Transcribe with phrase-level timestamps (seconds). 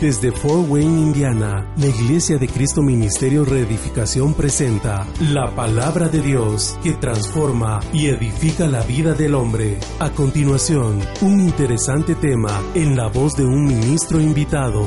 [0.00, 6.78] Desde Fort Wayne, Indiana, la Iglesia de Cristo Ministerio Reedificación presenta la palabra de Dios
[6.82, 9.78] que transforma y edifica la vida del hombre.
[9.98, 14.86] A continuación, un interesante tema en la voz de un ministro invitado.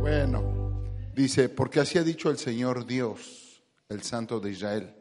[0.00, 0.80] Bueno,
[1.14, 4.94] dice, porque así ha dicho el Señor Dios, el Santo de Israel,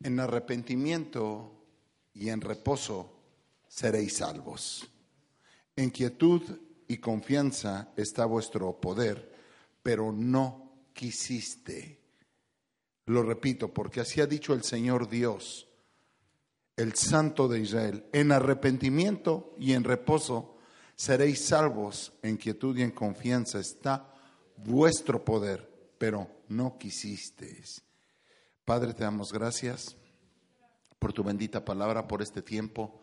[0.00, 1.66] en arrepentimiento
[2.14, 3.10] y en reposo
[3.66, 4.88] seréis salvos.
[5.76, 6.42] En quietud
[6.86, 9.32] y confianza está vuestro poder,
[9.82, 12.00] pero no quisiste.
[13.06, 15.68] Lo repito, porque así ha dicho el Señor Dios,
[16.76, 18.06] el Santo de Israel.
[18.12, 20.56] En arrepentimiento y en reposo
[20.96, 22.12] seréis salvos.
[22.22, 24.14] En quietud y en confianza está
[24.56, 27.82] vuestro poder, pero no quisisteis.
[28.64, 29.96] Padre, te damos gracias
[30.98, 33.00] por tu bendita palabra, por este tiempo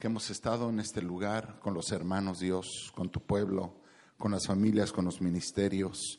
[0.00, 3.74] que hemos estado en este lugar con los hermanos Dios, con tu pueblo,
[4.16, 6.18] con las familias, con los ministerios.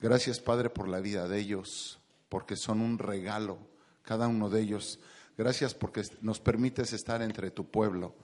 [0.00, 3.58] Gracias Padre por la vida de ellos, porque son un regalo,
[4.02, 4.98] cada uno de ellos.
[5.38, 8.16] Gracias porque nos permites estar entre tu pueblo,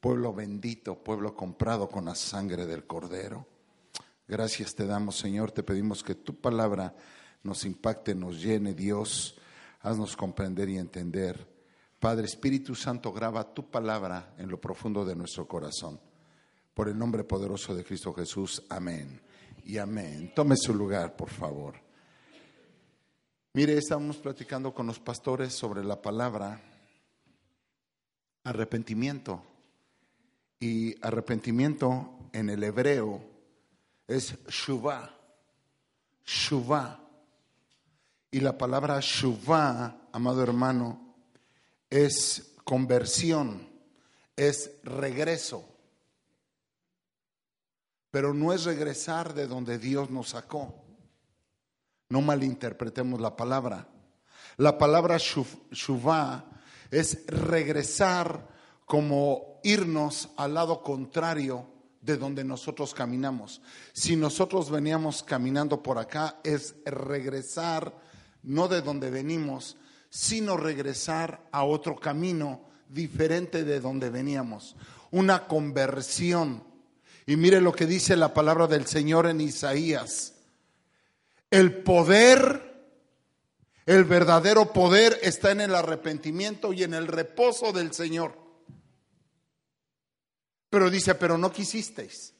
[0.00, 3.46] pueblo bendito, pueblo comprado con la sangre del Cordero.
[4.26, 6.96] Gracias te damos Señor, te pedimos que tu palabra
[7.42, 9.38] nos impacte, nos llene Dios,
[9.82, 11.49] haznos comprender y entender
[12.00, 16.00] Padre Espíritu Santo, graba tu palabra en lo profundo de nuestro corazón.
[16.72, 19.20] Por el nombre poderoso de Cristo Jesús, amén.
[19.66, 20.32] Y amén.
[20.34, 21.74] Tome su lugar, por favor.
[23.52, 26.62] Mire, estamos platicando con los pastores sobre la palabra
[28.44, 29.44] arrepentimiento.
[30.58, 33.20] Y arrepentimiento en el hebreo
[34.06, 35.10] es shuvah.
[36.24, 36.98] Shuvah.
[38.30, 41.09] Y la palabra shuvah, amado hermano,
[41.90, 43.68] es conversión,
[44.36, 45.68] es regreso.
[48.10, 50.74] Pero no es regresar de donde Dios nos sacó.
[52.08, 53.88] No malinterpretemos la palabra.
[54.56, 56.44] La palabra shuvah
[56.90, 58.48] es regresar
[58.84, 61.66] como irnos al lado contrario
[62.00, 63.60] de donde nosotros caminamos.
[63.92, 67.94] Si nosotros veníamos caminando por acá, es regresar
[68.42, 69.76] no de donde venimos,
[70.10, 74.76] sino regresar a otro camino diferente de donde veníamos.
[75.12, 76.64] Una conversión.
[77.26, 80.34] Y mire lo que dice la palabra del Señor en Isaías.
[81.50, 82.90] El poder,
[83.86, 88.36] el verdadero poder está en el arrepentimiento y en el reposo del Señor.
[90.68, 92.34] Pero dice, pero no quisisteis.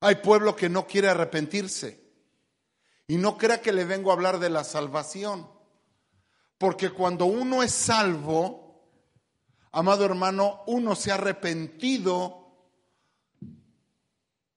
[0.00, 2.02] Hay pueblo que no quiere arrepentirse.
[3.06, 5.53] Y no crea que le vengo a hablar de la salvación.
[6.58, 8.88] Porque cuando uno es salvo,
[9.72, 12.44] amado hermano, uno se ha arrepentido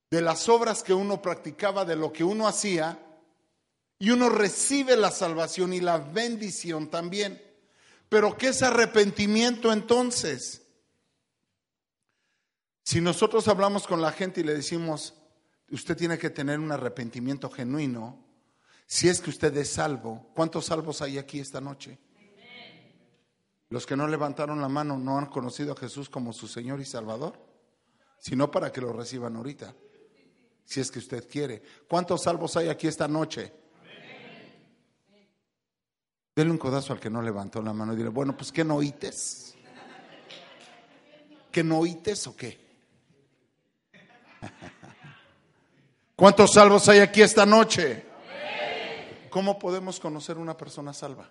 [0.10, 3.00] de las obras que uno practicaba, de lo que uno hacía,
[4.00, 7.42] y uno recibe la salvación y la bendición también.
[8.10, 10.62] Pero ¿qué es arrepentimiento entonces?
[12.84, 15.16] Si nosotros hablamos con la gente y le decimos,
[15.72, 18.27] usted tiene que tener un arrepentimiento genuino,
[18.88, 22.00] si es que usted es salvo, ¿cuántos salvos hay aquí esta noche?
[23.70, 26.86] Los que no levantaron la mano no han conocido a Jesús como su Señor y
[26.86, 27.38] Salvador,
[28.18, 29.76] sino para que lo reciban ahorita,
[30.64, 31.62] si es que usted quiere.
[31.90, 33.54] ¿Cuántos salvos hay aquí esta noche?
[36.34, 38.78] Dele un codazo al que no levantó la mano y dile, bueno, pues ¿qué no
[38.78, 39.54] oítes?
[41.52, 42.58] ¿Qué no oítes o qué?
[46.16, 48.07] ¿Cuántos salvos hay aquí esta noche?
[49.38, 51.30] ¿Cómo podemos conocer una persona salva?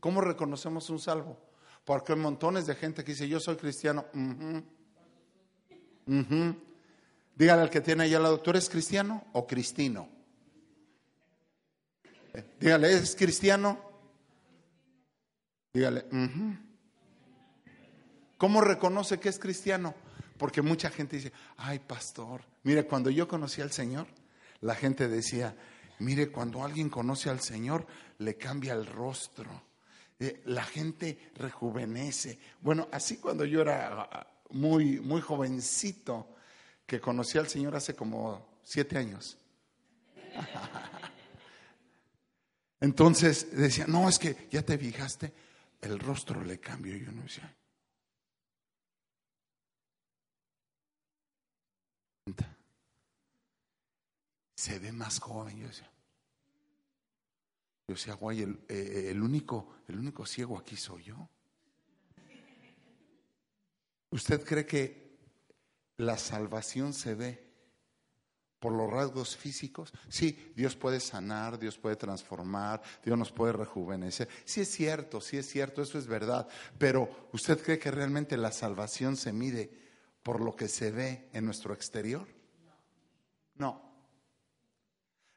[0.00, 1.36] ¿Cómo reconocemos un salvo?
[1.84, 4.06] Porque hay montones de gente que dice, yo soy cristiano.
[6.06, 10.08] Dígale al que tiene ahí al lado, ¿tú eres cristiano o cristino?
[12.32, 13.78] Eh, dígale, ¿es cristiano?
[15.74, 16.06] Dígale,
[18.38, 19.94] ¿cómo reconoce que es cristiano?
[20.38, 24.06] Porque mucha gente dice, ay pastor, mire, cuando yo conocí al Señor,
[24.60, 25.56] la gente decía,
[25.98, 27.86] mire, cuando alguien conoce al Señor,
[28.18, 29.62] le cambia el rostro,
[30.18, 32.38] eh, la gente rejuvenece.
[32.60, 36.34] Bueno, así cuando yo era ah, muy, muy jovencito,
[36.86, 39.36] que conocí al Señor hace como siete años.
[42.80, 45.32] Entonces decía, no, es que ya te fijaste,
[45.80, 46.96] el rostro le cambió.
[46.96, 47.52] Y yo no decía,
[54.66, 55.60] se ve más joven.
[55.60, 55.88] Yo decía,
[57.86, 61.28] yo decía, guay, el, eh, el, único, el único ciego aquí soy yo.
[64.10, 65.18] ¿Usted cree que
[65.98, 67.46] la salvación se ve
[68.58, 69.92] por los rasgos físicos?
[70.08, 74.28] Sí, Dios puede sanar, Dios puede transformar, Dios nos puede rejuvenecer.
[74.44, 76.48] Sí es cierto, sí es cierto, eso es verdad.
[76.76, 79.70] Pero ¿usted cree que realmente la salvación se mide
[80.24, 82.26] por lo que se ve en nuestro exterior?
[83.54, 83.85] No.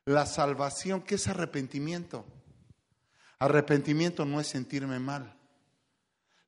[0.09, 2.25] La salvación, ¿qué es arrepentimiento?
[3.37, 5.35] Arrepentimiento no es sentirme mal.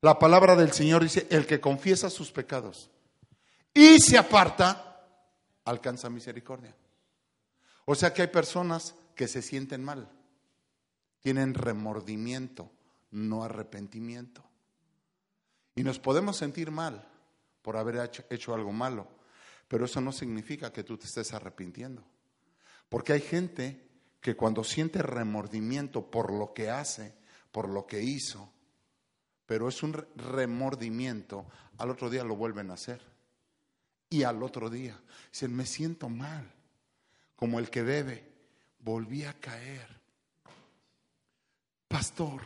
[0.00, 2.90] La palabra del Señor dice, el que confiesa sus pecados
[3.72, 5.06] y se aparta,
[5.64, 6.74] alcanza misericordia.
[7.84, 10.10] O sea que hay personas que se sienten mal,
[11.20, 12.68] tienen remordimiento,
[13.12, 14.42] no arrepentimiento.
[15.76, 17.06] Y nos podemos sentir mal
[17.62, 19.06] por haber hecho, algo malo,
[19.68, 22.02] pero eso no significa que tú te estés arrepintiendo.
[22.88, 23.82] Porque hay gente
[24.20, 27.14] que cuando siente remordimiento por lo que hace,
[27.50, 28.50] por lo que hizo,
[29.46, 31.46] pero es un remordimiento,
[31.78, 33.02] al otro día lo vuelven a hacer.
[34.08, 34.98] Y al otro día
[35.30, 36.50] dicen, me siento mal,
[37.34, 38.30] como el que bebe,
[38.78, 39.88] volví a caer.
[41.88, 42.42] Pastor,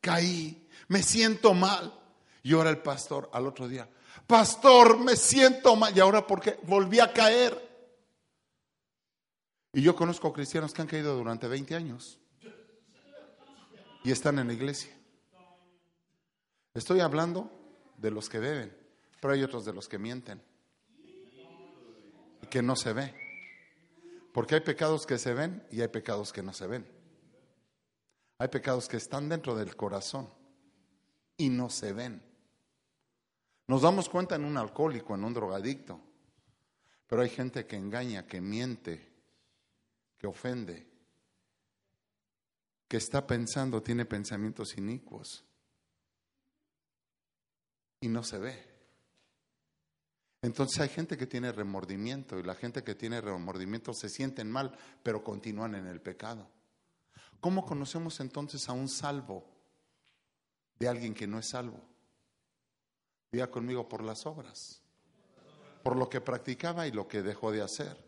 [0.00, 1.92] caí, me siento mal.
[2.42, 3.88] Y ahora el pastor al otro día,
[4.26, 5.96] pastor, me siento mal.
[5.96, 6.58] ¿Y ahora por qué?
[6.62, 7.67] Volví a caer.
[9.78, 12.18] Y yo conozco cristianos que han caído durante 20 años
[14.02, 14.92] y están en la iglesia.
[16.74, 17.48] Estoy hablando
[17.96, 18.76] de los que beben,
[19.20, 20.42] pero hay otros de los que mienten
[22.42, 23.14] y que no se ve.
[24.32, 26.84] Porque hay pecados que se ven y hay pecados que no se ven.
[28.38, 30.28] Hay pecados que están dentro del corazón
[31.36, 32.20] y no se ven.
[33.68, 36.00] Nos damos cuenta en un alcohólico, en un drogadicto,
[37.06, 39.07] pero hay gente que engaña, que miente,
[40.18, 40.86] que ofende,
[42.88, 45.44] que está pensando, tiene pensamientos inicuos
[48.00, 48.68] y no se ve.
[50.42, 54.76] Entonces hay gente que tiene remordimiento y la gente que tiene remordimiento se sienten mal,
[55.02, 56.48] pero continúan en el pecado.
[57.40, 59.44] ¿Cómo conocemos entonces a un salvo
[60.78, 61.80] de alguien que no es salvo?
[63.30, 64.80] Diga conmigo por las obras,
[65.82, 68.07] por lo que practicaba y lo que dejó de hacer.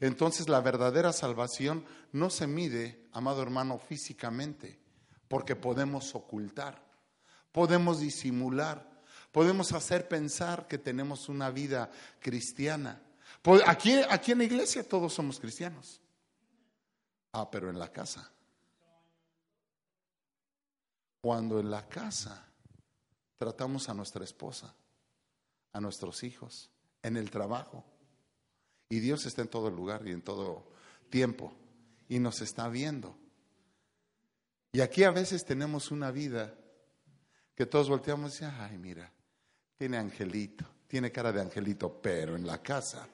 [0.00, 4.78] Entonces la verdadera salvación no se mide, amado hermano, físicamente,
[5.28, 6.82] porque podemos ocultar,
[7.52, 9.02] podemos disimular,
[9.32, 11.90] podemos hacer pensar que tenemos una vida
[12.20, 13.02] cristiana.
[13.66, 16.00] Aquí, aquí en la iglesia todos somos cristianos.
[17.32, 18.30] Ah, pero en la casa.
[21.20, 22.46] Cuando en la casa
[23.36, 24.74] tratamos a nuestra esposa,
[25.72, 26.70] a nuestros hijos,
[27.02, 27.84] en el trabajo,
[28.88, 30.64] y Dios está en todo lugar y en todo
[31.10, 31.52] tiempo
[32.08, 33.16] y nos está viendo.
[34.72, 36.54] Y aquí a veces tenemos una vida
[37.54, 39.10] que todos volteamos y ay, mira,
[39.78, 43.08] tiene angelito, tiene cara de angelito, pero en la casa.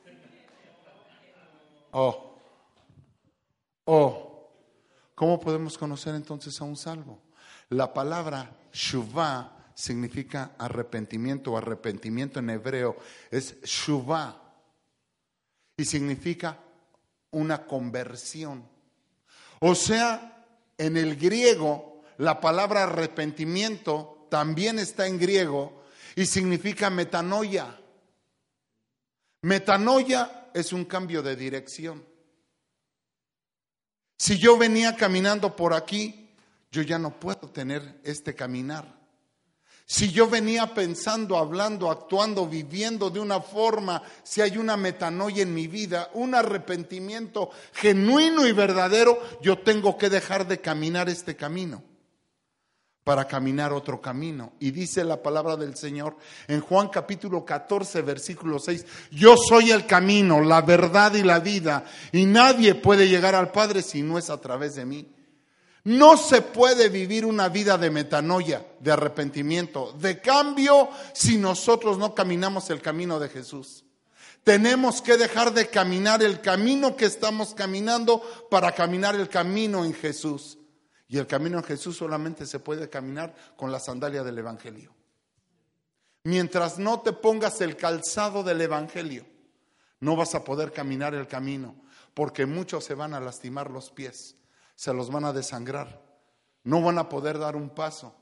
[1.93, 2.39] Oh,
[3.85, 4.51] oh,
[5.15, 7.23] ¿cómo podemos conocer entonces a un salvo?
[7.69, 12.97] La palabra shuvah significa arrepentimiento, arrepentimiento en hebreo
[13.31, 14.42] es shuvah
[15.77, 16.59] y significa
[17.31, 18.69] una conversión.
[19.61, 20.45] O sea,
[20.79, 25.83] en el griego, la palabra arrepentimiento también está en griego
[26.17, 27.79] y significa metanoia.
[29.43, 32.05] Metanoia es un cambio de dirección.
[34.19, 36.31] Si yo venía caminando por aquí,
[36.71, 39.02] yo ya no puedo tener este caminar.
[39.93, 45.53] Si yo venía pensando, hablando, actuando, viviendo de una forma, si hay una metanoia en
[45.53, 51.83] mi vida, un arrepentimiento genuino y verdadero, yo tengo que dejar de caminar este camino
[53.05, 54.55] para caminar otro camino.
[54.61, 56.17] Y dice la palabra del Señor
[56.49, 61.85] en Juan capítulo 14, versículo 6, yo soy el camino, la verdad y la vida,
[62.13, 65.07] y nadie puede llegar al Padre si no es a través de mí.
[65.85, 72.15] No se puede vivir una vida de metanoia, de arrepentimiento, de cambio, si nosotros no
[72.15, 73.85] caminamos el camino de Jesús.
[74.45, 79.95] Tenemos que dejar de caminar el camino que estamos caminando para caminar el camino en
[79.95, 80.59] Jesús.
[81.09, 84.95] Y el camino en Jesús solamente se puede caminar con la sandalia del Evangelio.
[86.25, 89.27] Mientras no te pongas el calzado del Evangelio,
[90.01, 91.75] no vas a poder caminar el camino,
[92.15, 94.37] porque muchos se van a lastimar los pies,
[94.75, 96.03] se los van a desangrar,
[96.65, 98.15] no van a poder dar un paso.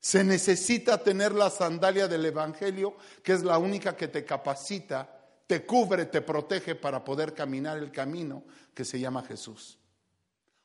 [0.00, 5.08] Se necesita tener la sandalia del Evangelio, que es la única que te capacita,
[5.46, 9.78] te cubre, te protege para poder caminar el camino que se llama Jesús.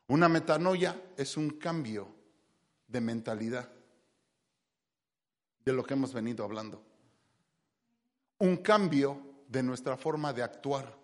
[0.08, 2.08] Una metanoia es un cambio
[2.88, 3.70] de mentalidad
[5.64, 6.84] de lo que hemos venido hablando.
[8.40, 10.98] Un cambio de nuestra forma de actuar,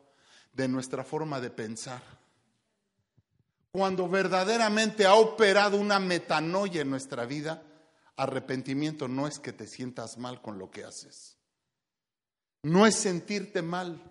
[0.53, 2.01] de nuestra forma de pensar.
[3.75, 7.61] Cuando verdaderamente ha operado una metanoia en nuestra vida,
[8.15, 11.37] arrepentimiento no es que te sientas mal con lo que haces.
[12.63, 14.01] No es sentirte mal,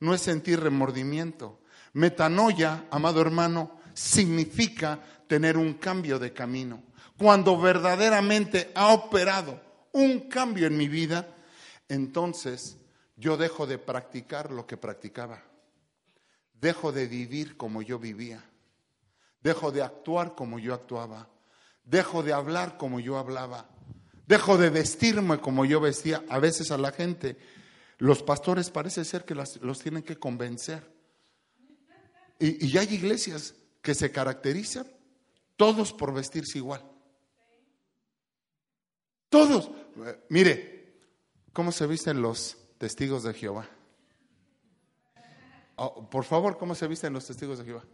[0.00, 1.60] no es sentir remordimiento.
[1.92, 4.98] Metanoia, amado hermano, significa
[5.28, 6.82] tener un cambio de camino.
[7.18, 9.60] Cuando verdaderamente ha operado
[9.92, 11.28] un cambio en mi vida,
[11.90, 12.78] entonces
[13.16, 15.42] yo dejo de practicar lo que practicaba.
[16.54, 18.46] Dejo de vivir como yo vivía.
[19.42, 21.28] Dejo de actuar como yo actuaba.
[21.84, 23.68] Dejo de hablar como yo hablaba.
[24.26, 26.22] Dejo de vestirme como yo vestía.
[26.28, 27.36] A veces a la gente,
[27.98, 30.90] los pastores parece ser que los tienen que convencer.
[32.38, 34.86] Y, y hay iglesias que se caracterizan
[35.56, 36.82] todos por vestirse igual.
[39.28, 39.70] Todos.
[40.28, 40.94] Mire,
[41.52, 43.68] ¿cómo se visten los testigos de Jehová?
[45.76, 47.84] Oh, por favor, ¿cómo se visten los testigos de Jehová?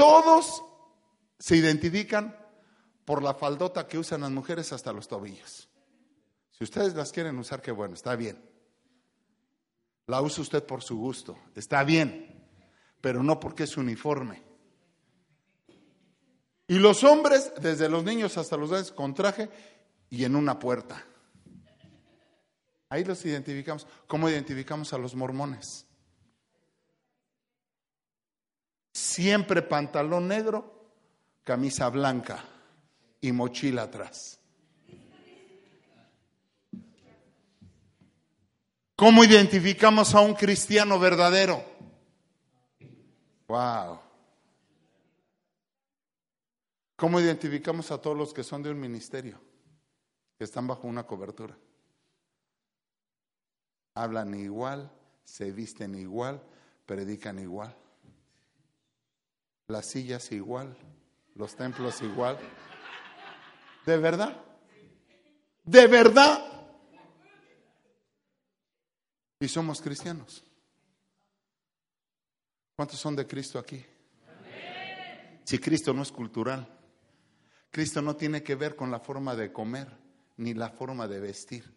[0.00, 0.64] Todos
[1.38, 2.34] se identifican
[3.04, 5.68] por la faldota que usan las mujeres hasta los tobillos.
[6.52, 8.42] Si ustedes las quieren usar, qué bueno, está bien.
[10.06, 12.48] La usa usted por su gusto, está bien,
[13.02, 14.42] pero no porque es uniforme.
[16.66, 19.50] Y los hombres, desde los niños hasta los grandes, con traje
[20.08, 21.04] y en una puerta.
[22.88, 23.86] Ahí los identificamos.
[24.06, 25.84] ¿Cómo identificamos a los mormones?
[29.00, 30.92] Siempre pantalón negro,
[31.42, 32.44] camisa blanca
[33.22, 34.38] y mochila atrás.
[38.94, 41.64] ¿Cómo identificamos a un cristiano verdadero?
[43.48, 44.00] Wow.
[46.94, 49.40] ¿Cómo identificamos a todos los que son de un ministerio?
[50.36, 51.56] Que están bajo una cobertura.
[53.94, 54.92] Hablan igual,
[55.24, 56.42] se visten igual,
[56.84, 57.74] predican igual.
[59.70, 60.76] Las sillas igual,
[61.36, 62.36] los templos igual.
[63.86, 64.36] ¿De verdad?
[65.62, 66.44] ¿De verdad?
[69.38, 70.42] Y somos cristianos.
[72.74, 73.84] ¿Cuántos son de Cristo aquí?
[75.44, 76.66] Si Cristo no es cultural.
[77.70, 79.86] Cristo no tiene que ver con la forma de comer
[80.38, 81.72] ni la forma de vestir,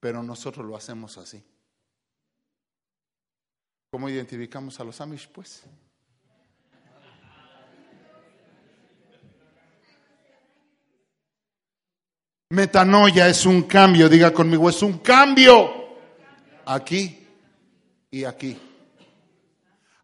[0.00, 1.44] pero nosotros lo hacemos así.
[3.88, 5.62] ¿Cómo identificamos a los Amish, pues?
[12.54, 15.98] Metanoia es un cambio, diga conmigo, es un cambio
[16.64, 17.26] aquí
[18.10, 18.58] y aquí.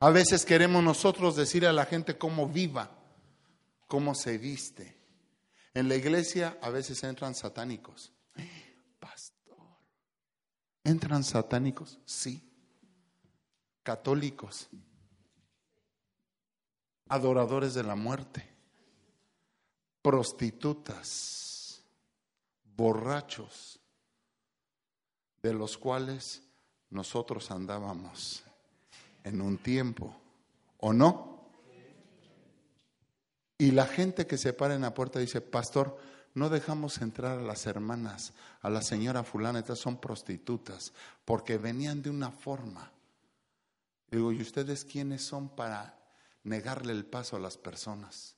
[0.00, 2.90] A veces queremos nosotros decir a la gente cómo viva,
[3.87, 4.99] cómo se viste.
[5.75, 8.12] En la iglesia a veces entran satánicos.
[8.99, 9.57] Pastor,
[10.83, 12.00] ¿entran satánicos?
[12.04, 12.42] Sí.
[13.85, 14.69] Católicos.
[17.09, 18.49] Adoradores de la muerte.
[20.02, 21.39] Prostitutas.
[22.80, 23.78] Borrachos.
[25.42, 26.42] De los cuales
[26.88, 28.42] nosotros andábamos
[29.22, 30.16] en un tiempo.
[30.78, 31.50] ¿O no?
[33.58, 35.99] Y la gente que se para en la puerta dice, pastor,
[36.32, 38.32] no dejamos entrar a las hermanas,
[38.62, 40.94] a la señora fulana, estas son prostitutas,
[41.26, 42.90] porque venían de una forma.
[44.10, 45.99] Digo, ¿y ustedes quiénes son para
[46.44, 48.37] negarle el paso a las personas?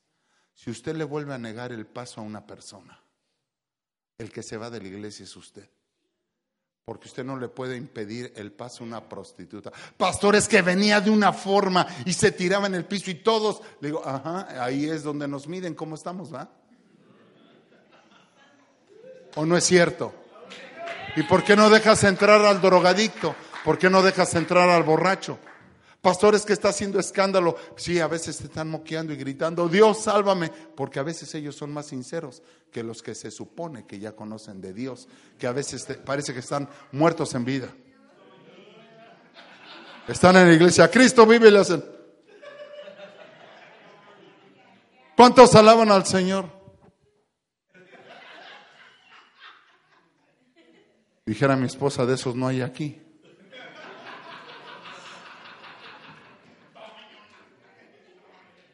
[0.53, 3.02] Si usted le vuelve a negar el paso a una persona,
[4.23, 5.69] el que se va de la iglesia es usted
[6.85, 9.71] porque usted no le puede impedir el paso a una prostituta.
[9.97, 13.89] Pastores que venía de una forma y se tiraba en el piso y todos, le
[13.89, 16.51] digo, ajá, ahí es donde nos miden cómo estamos, ¿va?
[19.37, 20.13] ¿O no es cierto?
[21.17, 23.35] ¿Y por qué no dejas entrar al drogadicto?
[23.65, 25.39] ¿Por qué no dejas entrar al borracho?
[26.03, 30.51] Pastores que está haciendo escándalo, sí, a veces te están moqueando y gritando, Dios sálvame,
[30.75, 32.43] porque a veces ellos son más sinceros
[32.73, 35.07] que los que se supone que ya conocen de Dios,
[35.39, 37.69] que a veces parece que están muertos en vida.
[40.09, 41.85] Están en la iglesia, Cristo vive y le hacen.
[45.17, 46.47] ¿Cuántos alaban al Señor?
[51.25, 53.02] Dijera mi esposa, de esos no hay aquí.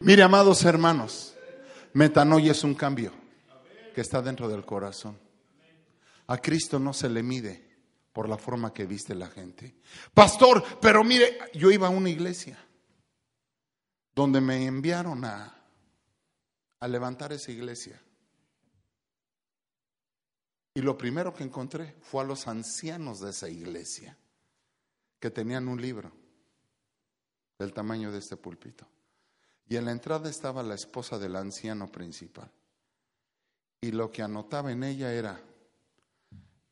[0.00, 1.34] Mire, amados hermanos,
[1.92, 3.12] metanoia es un cambio
[3.94, 5.18] que está dentro del corazón.
[6.28, 7.66] A Cristo no se le mide
[8.12, 9.74] por la forma que viste la gente.
[10.14, 12.58] Pastor, pero mire, yo iba a una iglesia
[14.14, 15.56] donde me enviaron a,
[16.80, 18.00] a levantar esa iglesia.
[20.74, 24.16] Y lo primero que encontré fue a los ancianos de esa iglesia,
[25.18, 26.12] que tenían un libro
[27.58, 28.86] del tamaño de este púlpito.
[29.68, 32.50] Y en la entrada estaba la esposa del anciano principal.
[33.80, 35.40] Y lo que anotaba en ella era,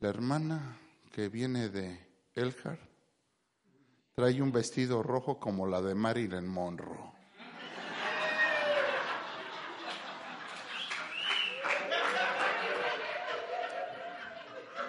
[0.00, 0.78] la hermana
[1.12, 2.78] que viene de Eljar
[4.14, 7.12] trae un vestido rojo como la de Marilyn Monroe.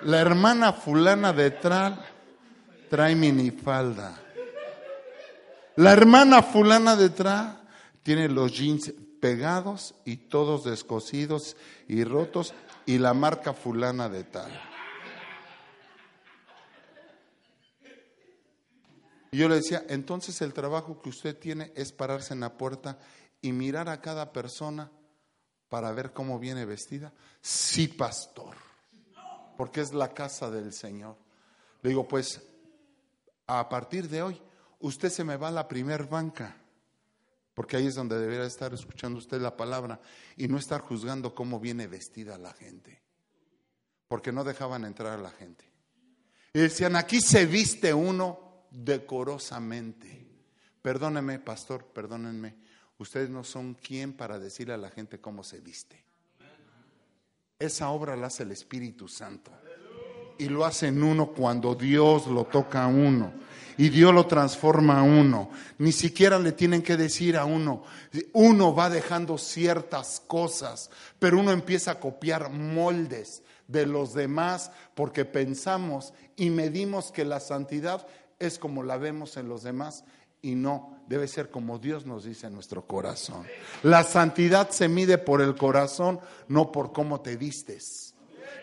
[0.03, 1.99] La hermana fulana detrás
[2.89, 4.17] trae minifalda.
[5.75, 7.57] La hermana fulana detrás
[8.07, 11.57] tiene los jeans pegados y todos descosidos
[11.89, 12.53] y rotos
[12.85, 14.49] y la marca fulana de tal.
[19.29, 22.97] Y yo le decía, entonces el trabajo que usted tiene es pararse en la puerta
[23.41, 24.89] y mirar a cada persona
[25.67, 27.11] para ver cómo viene vestida.
[27.41, 28.55] Sí, pastor,
[29.57, 31.17] porque es la casa del Señor.
[31.81, 32.41] Le digo, pues
[33.47, 34.41] a partir de hoy,
[34.79, 36.55] usted se me va a la primer banca
[37.57, 39.99] porque ahí es donde debería estar escuchando usted la palabra
[40.35, 43.01] y no estar juzgando cómo viene vestida la gente,
[44.07, 45.65] porque no dejaban entrar a la gente.
[46.53, 50.23] Y decían, aquí se viste uno decorosamente.
[50.83, 52.57] Perdóneme, pastor, perdónenme,
[52.99, 56.05] ustedes no son quien para decirle a la gente cómo se viste.
[57.57, 59.49] Esa obra la hace el Espíritu Santo.
[60.37, 63.46] Y lo hace en uno cuando Dios lo toca a uno
[63.77, 65.49] y Dios lo transforma a uno.
[65.77, 67.83] Ni siquiera le tienen que decir a uno.
[68.33, 75.25] Uno va dejando ciertas cosas, pero uno empieza a copiar moldes de los demás porque
[75.25, 78.07] pensamos y medimos que la santidad
[78.39, 80.03] es como la vemos en los demás
[80.41, 83.45] y no, debe ser como Dios nos dice en nuestro corazón.
[83.83, 88.13] La santidad se mide por el corazón, no por cómo te vistes.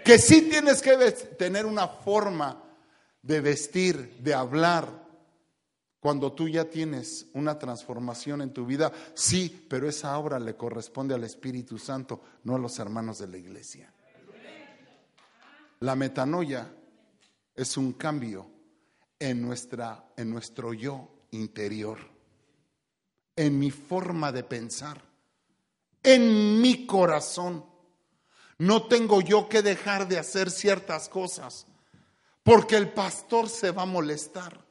[0.04, 0.96] Que sí tienes que
[1.36, 2.62] tener una forma
[3.22, 5.03] de vestir, de hablar,
[6.04, 11.14] cuando tú ya tienes una transformación en tu vida, sí, pero esa obra le corresponde
[11.14, 13.90] al Espíritu Santo, no a los hermanos de la iglesia.
[15.80, 16.70] La metanoia
[17.54, 18.46] es un cambio
[19.18, 21.98] en, nuestra, en nuestro yo interior,
[23.34, 25.02] en mi forma de pensar,
[26.02, 27.64] en mi corazón.
[28.58, 31.66] No tengo yo que dejar de hacer ciertas cosas
[32.42, 34.63] porque el pastor se va a molestar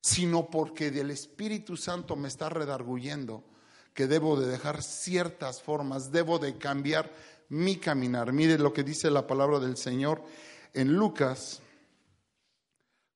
[0.00, 3.44] sino porque del Espíritu Santo me está redarguyendo
[3.94, 7.12] que debo de dejar ciertas formas, debo de cambiar
[7.48, 8.32] mi caminar.
[8.32, 10.22] Mire lo que dice la palabra del Señor
[10.72, 11.60] en Lucas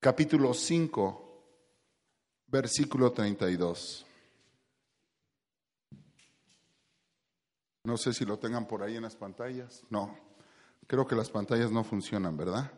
[0.01, 1.43] capítulo 5,
[2.49, 4.05] versículo 32.
[7.85, 9.83] No sé si lo tengan por ahí en las pantallas.
[9.91, 10.19] No,
[10.87, 12.71] creo que las pantallas no funcionan, ¿verdad?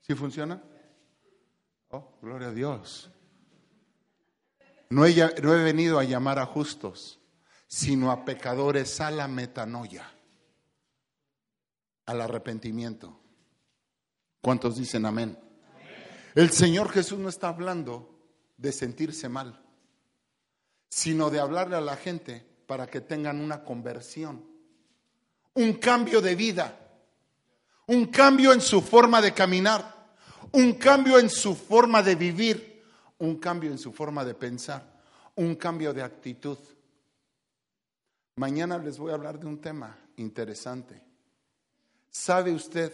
[0.00, 0.62] ¿Sí funciona?
[1.94, 3.10] Oh, gloria a Dios.
[4.88, 7.20] No he, no he venido a llamar a justos,
[7.66, 10.10] sino a pecadores a la metanoia,
[12.06, 13.20] al arrepentimiento.
[14.40, 15.38] ¿Cuántos dicen amén?
[16.34, 18.18] El Señor Jesús no está hablando
[18.56, 19.62] de sentirse mal,
[20.88, 24.46] sino de hablarle a la gente para que tengan una conversión,
[25.52, 26.90] un cambio de vida,
[27.86, 30.01] un cambio en su forma de caminar
[30.52, 32.84] un cambio en su forma de vivir,
[33.18, 35.00] un cambio en su forma de pensar,
[35.36, 36.58] un cambio de actitud.
[38.36, 41.02] Mañana les voy a hablar de un tema interesante.
[42.10, 42.92] ¿Sabe usted,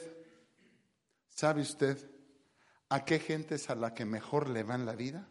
[1.29, 1.99] sabe usted
[2.89, 5.29] a qué gente es a la que mejor le va en la vida?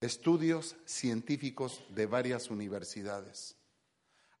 [0.00, 3.56] Estudios científicos de varias universidades.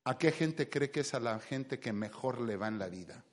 [0.04, 2.88] ¿A qué gente cree que es a la gente que mejor le va en la
[2.88, 3.24] vida?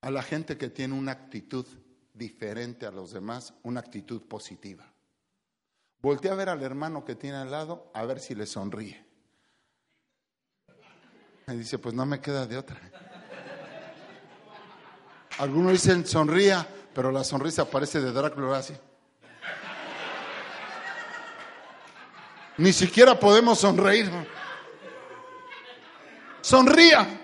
[0.00, 1.66] a la gente que tiene una actitud
[2.14, 4.84] diferente a los demás, una actitud positiva.
[6.00, 9.04] Voltea a ver al hermano que tiene al lado a ver si le sonríe.
[11.46, 12.80] Me dice, pues no me queda de otra.
[15.38, 18.74] Algunos dicen sonría, pero la sonrisa parece de Drácula así.
[22.58, 24.10] Ni siquiera podemos sonreír.
[26.42, 27.19] Sonría.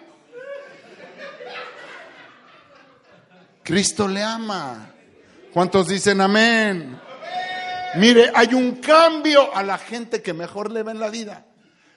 [3.67, 4.95] Cristo le ama.
[5.53, 6.97] ¿Cuántos dicen amén?
[7.97, 11.45] Mire, hay un cambio a la gente que mejor le va en la vida.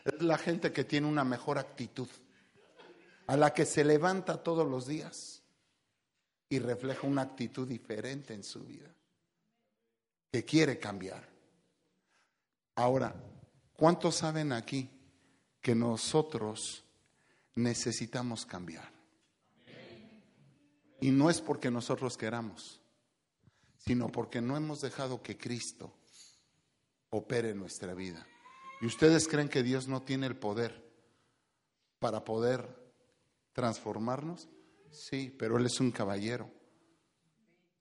[0.03, 2.08] Es la gente que tiene una mejor actitud.
[3.27, 5.43] A la que se levanta todos los días
[6.49, 8.89] y refleja una actitud diferente en su vida.
[10.32, 11.29] Que quiere cambiar.
[12.73, 13.13] Ahora,
[13.77, 14.89] ¿cuántos saben aquí
[15.62, 16.84] que nosotros
[17.53, 18.98] necesitamos cambiar?
[21.01, 22.81] Y no es porque nosotros queramos,
[23.77, 25.93] sino porque no hemos dejado que Cristo
[27.09, 28.25] opere en nuestra vida.
[28.81, 30.89] ¿Y ustedes creen que Dios no tiene el poder
[31.99, 32.93] para poder
[33.53, 34.47] transformarnos?
[34.91, 36.49] Sí, pero Él es un caballero.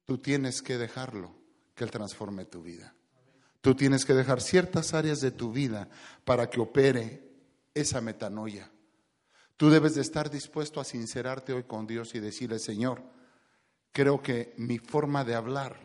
[0.05, 1.35] Tú tienes que dejarlo,
[1.75, 2.95] que Él transforme tu vida.
[3.61, 5.89] Tú tienes que dejar ciertas áreas de tu vida
[6.25, 7.29] para que opere
[7.75, 8.71] esa metanoia.
[9.59, 13.03] Tú debes de estar dispuesto a sincerarte hoy con Dios y decirle, Señor,
[13.91, 15.77] creo que mi forma de hablar,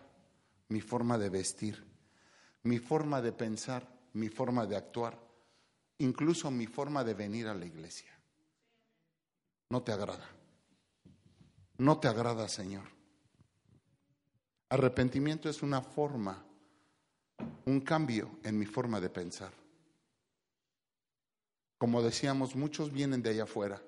[0.70, 1.84] mi forma de vestir,
[2.62, 5.20] mi forma de pensar, mi forma de actuar,
[5.98, 8.16] incluso mi forma de venir a la iglesia,
[9.70, 10.30] no te agrada.
[11.80, 12.86] No te agrada, Señor.
[14.70, 16.46] Arrepentimiento es una forma,
[17.66, 19.63] un cambio en mi forma de pensar.
[21.84, 23.84] Como decíamos, muchos vienen de allá afuera,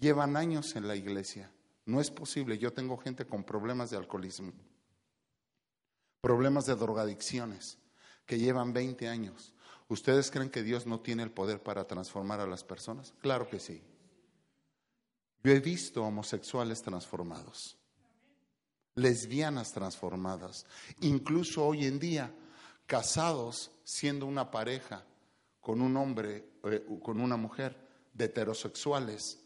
[0.00, 1.48] llevan años en la iglesia.
[1.86, 4.52] No es posible, yo tengo gente con problemas de alcoholismo,
[6.20, 7.78] problemas de drogadicciones,
[8.26, 9.54] que llevan 20 años.
[9.86, 13.14] ¿Ustedes creen que Dios no tiene el poder para transformar a las personas?
[13.20, 13.80] Claro que sí.
[15.44, 17.78] Yo he visto homosexuales transformados,
[18.96, 20.66] lesbianas transformadas,
[21.02, 22.34] incluso hoy en día
[22.86, 25.06] casados siendo una pareja
[25.60, 27.76] con un hombre, eh, con una mujer,
[28.12, 29.38] de heterosexuales,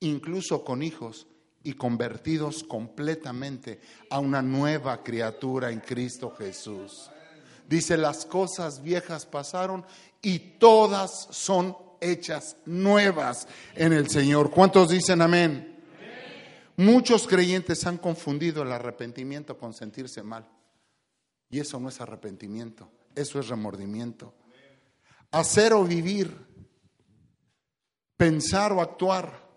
[0.00, 1.26] incluso con hijos
[1.62, 7.10] y convertidos completamente a una nueva criatura en Cristo Jesús.
[7.68, 9.84] Dice, las cosas viejas pasaron
[10.22, 14.50] y todas son hechas nuevas en el Señor.
[14.50, 15.78] ¿Cuántos dicen amén?
[16.76, 20.48] Muchos creyentes han confundido el arrepentimiento con sentirse mal.
[21.50, 24.32] Y eso no es arrepentimiento, eso es remordimiento.
[25.30, 26.36] Hacer o vivir,
[28.16, 29.48] pensar o actuar,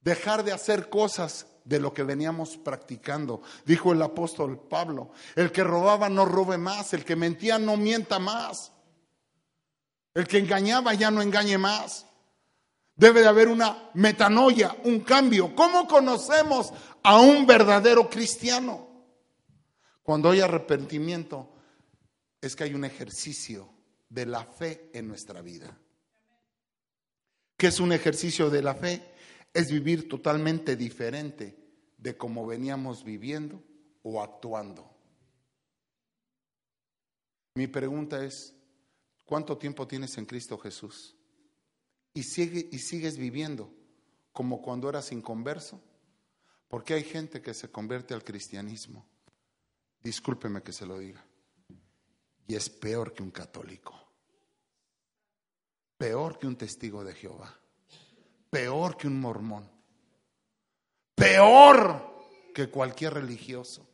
[0.00, 3.42] dejar de hacer cosas de lo que veníamos practicando.
[3.64, 8.18] Dijo el apóstol Pablo, el que robaba no robe más, el que mentía no mienta
[8.18, 8.72] más,
[10.14, 12.06] el que engañaba ya no engañe más.
[12.94, 15.56] Debe de haber una metanoia, un cambio.
[15.56, 18.86] ¿Cómo conocemos a un verdadero cristiano?
[20.02, 21.54] Cuando hay arrepentimiento,
[22.40, 23.71] es que hay un ejercicio
[24.12, 25.76] de la fe en nuestra vida.
[27.56, 29.12] ¿Qué es un ejercicio de la fe?
[29.54, 31.56] es vivir totalmente diferente
[31.98, 33.62] de como veníamos viviendo
[34.02, 34.88] o actuando.
[37.54, 38.54] Mi pregunta es,
[39.24, 41.14] ¿cuánto tiempo tienes en Cristo Jesús?
[42.14, 43.72] ¿Y, sigue, y sigues viviendo
[44.32, 45.80] como cuando eras inconverso?
[46.68, 49.06] Porque hay gente que se convierte al cristianismo.
[50.02, 51.22] Discúlpeme que se lo diga.
[52.48, 54.01] Y es peor que un católico.
[56.02, 57.62] Peor que un testigo de Jehová
[58.50, 59.70] peor que un mormón,
[61.14, 63.88] peor que cualquier religioso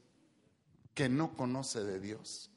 [0.94, 2.50] que no conoce de Dios.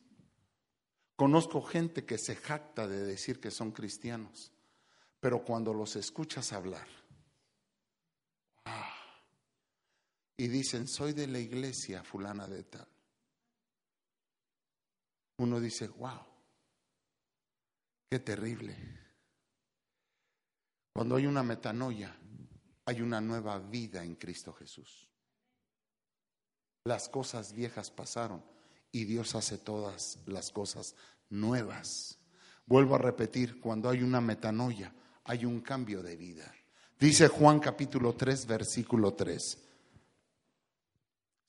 [1.18, 4.52] Conozco gente que se jacta de decir que son cristianos,
[5.20, 6.88] pero cuando los escuchas hablar
[8.66, 8.96] ah,
[10.38, 12.88] y dicen, soy de la iglesia fulana de tal,
[15.38, 16.26] uno dice, wow,
[18.10, 19.01] qué terrible.
[20.94, 22.16] Cuando hay una metanoia,
[22.86, 25.10] hay una nueva vida en Cristo Jesús.
[26.84, 28.44] Las cosas viejas pasaron
[28.92, 30.96] y Dios hace todas las cosas
[31.30, 32.18] nuevas.
[32.66, 36.54] Vuelvo a repetir, cuando hay una metanoia, hay un cambio de vida.
[37.00, 39.68] Dice Juan capítulo 3, versículo 3.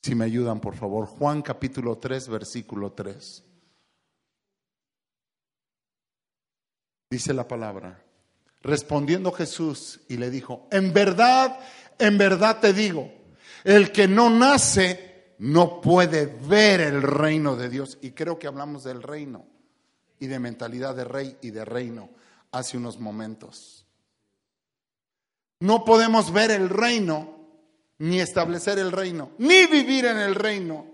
[0.02, 1.06] Si me ayudan, por favor.
[1.06, 3.44] Juan capítulo 3, versículo 3.
[7.10, 8.02] Dice la palabra.
[8.62, 11.58] Respondiendo Jesús y le dijo, en verdad,
[11.98, 13.12] en verdad te digo,
[13.64, 17.98] el que no nace no puede ver el reino de Dios.
[18.00, 19.46] Y creo que hablamos del reino
[20.20, 22.10] y de mentalidad de rey y de reino
[22.52, 23.84] hace unos momentos.
[25.58, 27.38] No podemos ver el reino,
[27.98, 30.86] ni establecer el reino, ni vivir en el reino,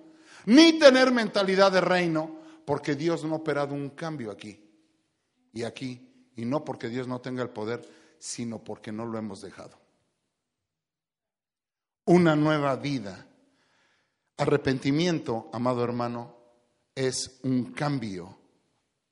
[0.46, 4.64] ni tener mentalidad de reino, porque Dios no ha operado un cambio aquí.
[5.52, 6.07] y aquí,
[6.38, 7.82] y no porque Dios no tenga el poder,
[8.16, 9.76] sino porque no lo hemos dejado.
[12.04, 13.26] Una nueva vida.
[14.36, 16.36] Arrepentimiento, amado hermano,
[16.94, 18.38] es un cambio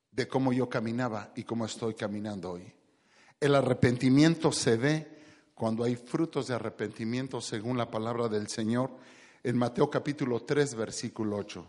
[0.09, 2.73] de cómo yo caminaba y cómo estoy caminando hoy.
[3.41, 5.17] El arrepentimiento se ve
[5.53, 8.89] cuando hay frutos de arrepentimiento según la palabra del Señor
[9.43, 11.65] en Mateo capítulo 3, versículo 8.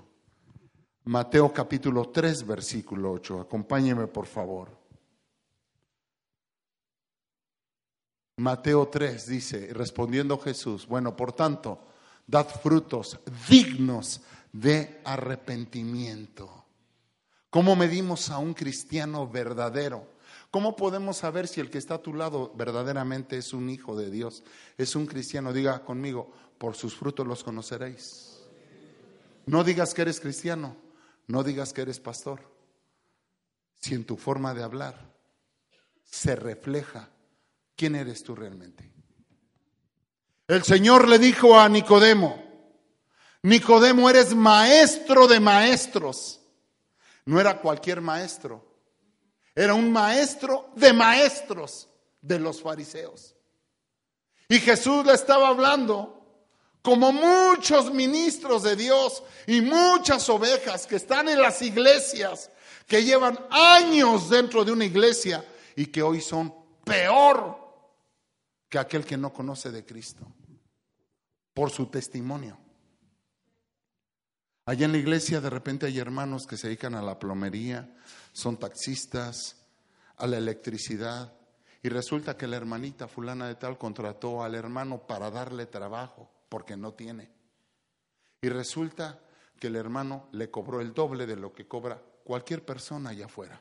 [1.07, 3.41] Mateo capítulo 3, versículo 8.
[3.41, 4.78] Acompáñeme, por favor.
[8.39, 11.81] Mateo 3 dice, respondiendo Jesús, bueno, por tanto,
[12.25, 14.21] dad frutos dignos
[14.53, 16.65] de arrepentimiento.
[17.51, 20.07] ¿Cómo medimos a un cristiano verdadero?
[20.53, 24.09] ¿Cómo podemos saber si el que está a tu lado verdaderamente es un hijo de
[24.09, 24.45] Dios,
[24.77, 25.53] es un cristiano?
[25.53, 28.39] Diga conmigo, por sus frutos los conoceréis.
[29.47, 30.77] No digas que eres cristiano,
[31.27, 32.41] no digas que eres pastor.
[33.81, 35.13] Si en tu forma de hablar
[36.05, 37.11] se refleja
[37.79, 38.91] quién eres tú realmente.
[40.49, 42.45] El Señor le dijo a Nicodemo,
[43.43, 46.41] Nicodemo eres maestro de maestros.
[47.25, 48.65] No era cualquier maestro,
[49.55, 51.89] era un maestro de maestros
[52.21, 53.37] de los fariseos.
[54.49, 56.15] Y Jesús le estaba hablando
[56.83, 62.51] como muchos ministros de Dios y muchas ovejas que están en las iglesias,
[62.87, 65.45] que llevan años dentro de una iglesia
[65.77, 66.53] y que hoy son
[66.85, 67.68] peor
[68.69, 70.27] que aquel que no conoce de Cristo
[71.55, 72.59] por su testimonio.
[74.67, 77.97] Allá en la iglesia de repente hay hermanos que se dedican a la plomería,
[78.33, 79.57] son taxistas,
[80.17, 81.33] a la electricidad,
[81.83, 86.77] y resulta que la hermanita fulana de tal contrató al hermano para darle trabajo porque
[86.77, 87.31] no tiene.
[88.43, 89.21] Y resulta
[89.59, 93.61] que el hermano le cobró el doble de lo que cobra cualquier persona allá afuera.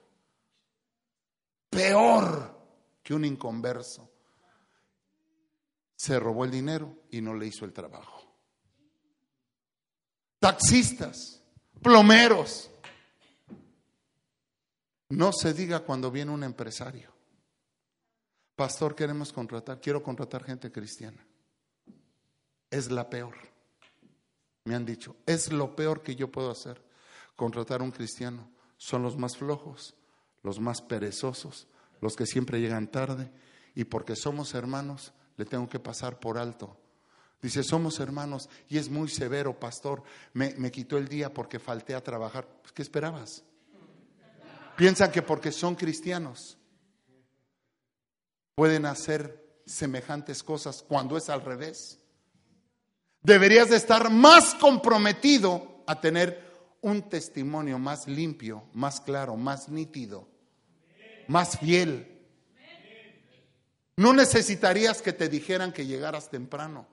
[1.69, 2.57] Peor
[3.01, 4.09] que un inconverso.
[5.97, 8.23] Se robó el dinero y no le hizo el trabajo.
[10.39, 11.43] Taxistas,
[11.81, 12.71] plomeros.
[15.09, 17.11] No se diga cuando viene un empresario.
[18.55, 21.27] Pastor, queremos contratar, quiero contratar gente cristiana
[22.69, 23.35] es la peor.
[24.65, 26.81] Me han dicho, es lo peor que yo puedo hacer.
[27.35, 28.49] Contratar a un cristiano.
[28.77, 29.95] Son los más flojos,
[30.43, 31.67] los más perezosos,
[32.01, 33.31] los que siempre llegan tarde.
[33.75, 36.77] Y porque somos hermanos, le tengo que pasar por alto.
[37.41, 40.03] Dice, somos hermanos y es muy severo, pastor.
[40.33, 42.47] Me, quitó el día porque falté a trabajar.
[42.61, 43.43] Pues, ¿Qué esperabas?
[44.75, 46.57] Piensan que porque son cristianos
[48.55, 51.99] pueden hacer semejantes cosas cuando es al revés
[53.27, 56.47] deberías de estar más comprometido a tener
[56.81, 60.27] un testimonio más limpio, más claro, más nítido,
[61.27, 62.16] más fiel.
[63.97, 66.87] No necesitarías que te dijeran que llegaras temprano,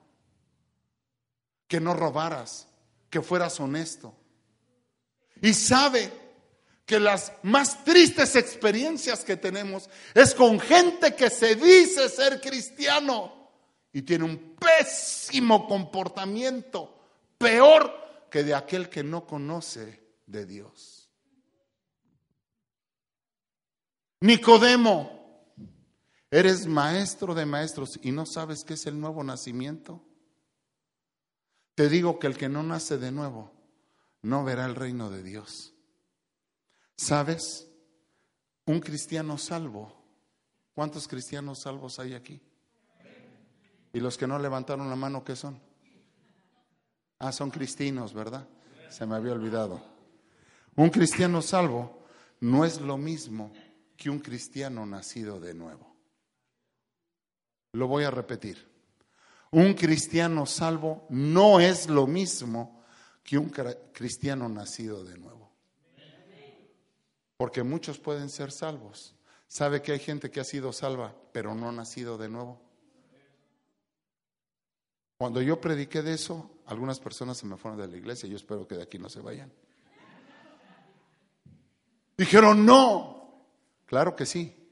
[1.67, 2.67] que no robaras,
[3.09, 4.15] que fueras honesto.
[5.41, 6.11] Y sabe
[6.85, 13.49] que las más tristes experiencias que tenemos es con gente que se dice ser cristiano
[13.93, 16.99] y tiene un pésimo comportamiento,
[17.37, 21.09] peor que de aquel que no conoce de Dios.
[24.21, 25.24] Nicodemo,
[26.39, 30.01] eres maestro de maestros y no sabes qué es el nuevo nacimiento.
[31.75, 33.53] Te digo que el que no nace de nuevo
[34.21, 35.73] no verá el reino de Dios.
[36.97, 37.69] ¿Sabes?
[38.65, 39.93] Un cristiano salvo.
[40.73, 42.41] ¿Cuántos cristianos salvos hay aquí?
[43.93, 45.57] ¿Y los que no levantaron la mano qué son?
[47.17, 48.45] Ah, son cristinos, ¿verdad?
[48.89, 49.81] Se me había olvidado.
[50.75, 52.05] Un cristiano salvo
[52.41, 53.53] no es lo mismo
[53.95, 55.94] que un cristiano nacido de nuevo.
[57.75, 58.65] Lo voy a repetir.
[59.51, 62.83] Un cristiano salvo no es lo mismo
[63.23, 63.49] que un
[63.91, 65.51] cristiano nacido de nuevo.
[67.37, 69.13] Porque muchos pueden ser salvos.
[69.47, 72.61] ¿Sabe que hay gente que ha sido salva, pero no ha nacido de nuevo?
[75.17, 78.67] Cuando yo prediqué de eso, algunas personas se me fueron de la iglesia, yo espero
[78.67, 79.51] que de aquí no se vayan.
[82.17, 83.47] Dijeron, no,
[83.85, 84.64] claro que sí,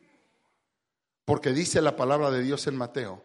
[1.25, 3.23] porque dice la palabra de Dios en Mateo,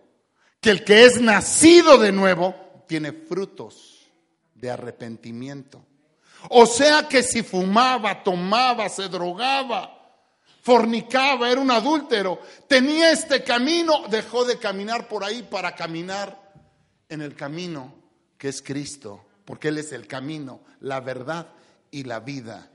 [0.61, 2.55] que el que es nacido de nuevo
[2.87, 4.11] tiene frutos
[4.55, 5.85] de arrepentimiento.
[6.51, 9.99] O sea que si fumaba, tomaba, se drogaba,
[10.63, 16.53] fornicaba, era un adúltero, tenía este camino, dejó de caminar por ahí para caminar
[17.09, 17.95] en el camino
[18.37, 21.49] que es Cristo, porque Él es el camino, la verdad
[21.91, 22.71] y la vida.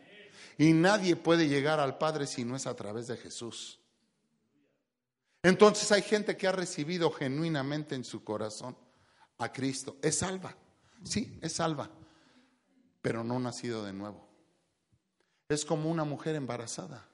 [0.57, 3.79] Y nadie puede llegar al Padre si no es a través de Jesús.
[5.43, 8.77] Entonces hay gente que ha recibido genuinamente en su corazón
[9.37, 9.97] a Cristo.
[10.01, 10.55] Es salva,
[11.03, 11.91] sí, es salva,
[13.01, 14.25] pero no nacido de nuevo.
[15.49, 17.05] Es como una mujer embarazada.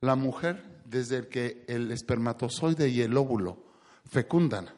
[0.00, 3.64] La mujer, desde que el espermatozoide y el óvulo
[4.04, 4.70] fecundan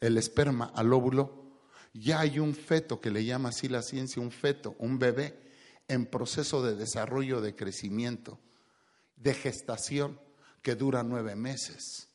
[0.00, 1.60] el esperma al óvulo,
[1.92, 5.42] ya hay un feto que le llama así la ciencia, un feto, un bebé
[5.88, 8.38] en proceso de desarrollo, de crecimiento,
[9.16, 10.20] de gestación
[10.66, 12.08] que dura nueve meses.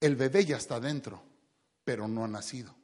[0.00, 1.22] El bebé ya está dentro,
[1.84, 2.74] pero no ha nacido.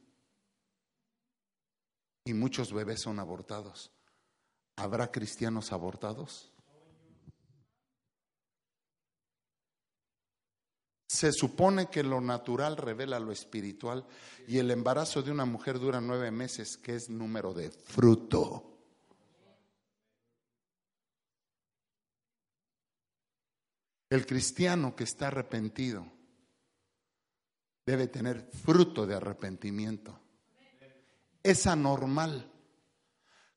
[2.23, 3.91] Y muchos bebés son abortados.
[4.77, 6.49] ¿Habrá cristianos abortados?
[11.09, 14.07] Se supone que lo natural revela lo espiritual
[14.47, 18.72] y el embarazo de una mujer dura nueve meses, que es número de fruto.
[24.13, 26.05] El cristiano que está arrepentido
[27.83, 30.19] debe tener fruto de arrepentimiento.
[31.41, 32.47] Es anormal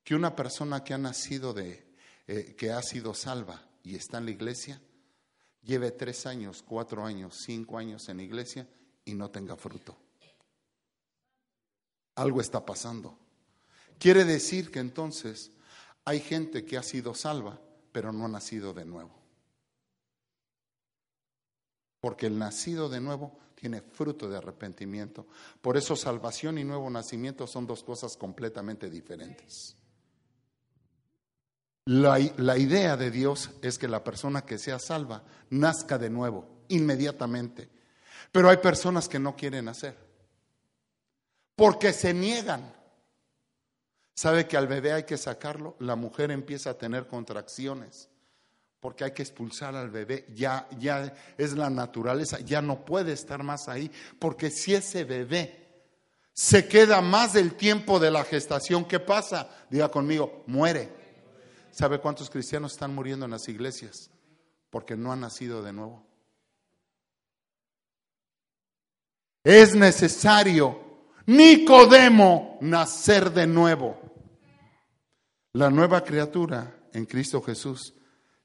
[0.02, 1.94] que una persona que ha nacido de,
[2.26, 4.80] eh, que ha sido salva y está en la iglesia,
[5.62, 8.66] lleve tres años, cuatro años, cinco años en la iglesia
[9.04, 9.94] y no tenga fruto.
[12.14, 13.18] Algo está pasando.
[13.98, 15.50] Quiere decir que entonces
[16.06, 17.60] hay gente que ha sido salva,
[17.92, 19.25] pero no ha nacido de nuevo
[22.06, 25.26] porque el nacido de nuevo tiene fruto de arrepentimiento.
[25.60, 29.74] Por eso salvación y nuevo nacimiento son dos cosas completamente diferentes.
[31.86, 36.46] La, la, idea de Dios es que la persona que sea salva nazca de nuevo,
[36.68, 37.68] inmediatamente.
[38.30, 39.96] Pero hay personas que no quieren hacer,
[41.56, 42.72] porque se niegan.
[44.14, 45.74] ¿Sabe que al bebé hay que sacarlo?
[45.80, 48.10] La mujer empieza a tener contracciones
[48.80, 53.42] porque hay que expulsar al bebé, ya, ya es la naturaleza, ya no puede estar
[53.42, 55.66] más ahí, porque si ese bebé
[56.32, 59.48] se queda más del tiempo de la gestación, ¿qué pasa?
[59.70, 60.90] Diga conmigo, muere.
[61.70, 64.10] ¿Sabe cuántos cristianos están muriendo en las iglesias?
[64.70, 66.06] Porque no han nacido de nuevo.
[69.42, 74.00] Es necesario, Nicodemo, nacer de nuevo.
[75.52, 77.94] La nueva criatura en Cristo Jesús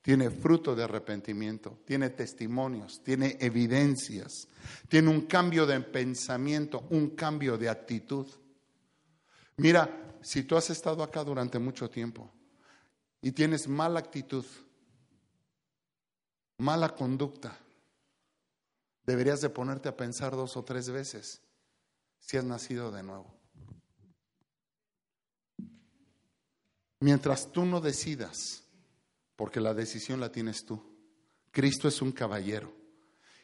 [0.01, 4.47] tiene fruto de arrepentimiento, tiene testimonios, tiene evidencias,
[4.89, 8.27] tiene un cambio de pensamiento, un cambio de actitud.
[9.57, 12.31] Mira, si tú has estado acá durante mucho tiempo
[13.21, 14.45] y tienes mala actitud,
[16.57, 17.57] mala conducta,
[19.05, 21.41] deberías de ponerte a pensar dos o tres veces
[22.19, 23.35] si has nacido de nuevo.
[26.99, 28.60] Mientras tú no decidas
[29.41, 30.79] porque la decisión la tienes tú.
[31.49, 32.71] Cristo es un caballero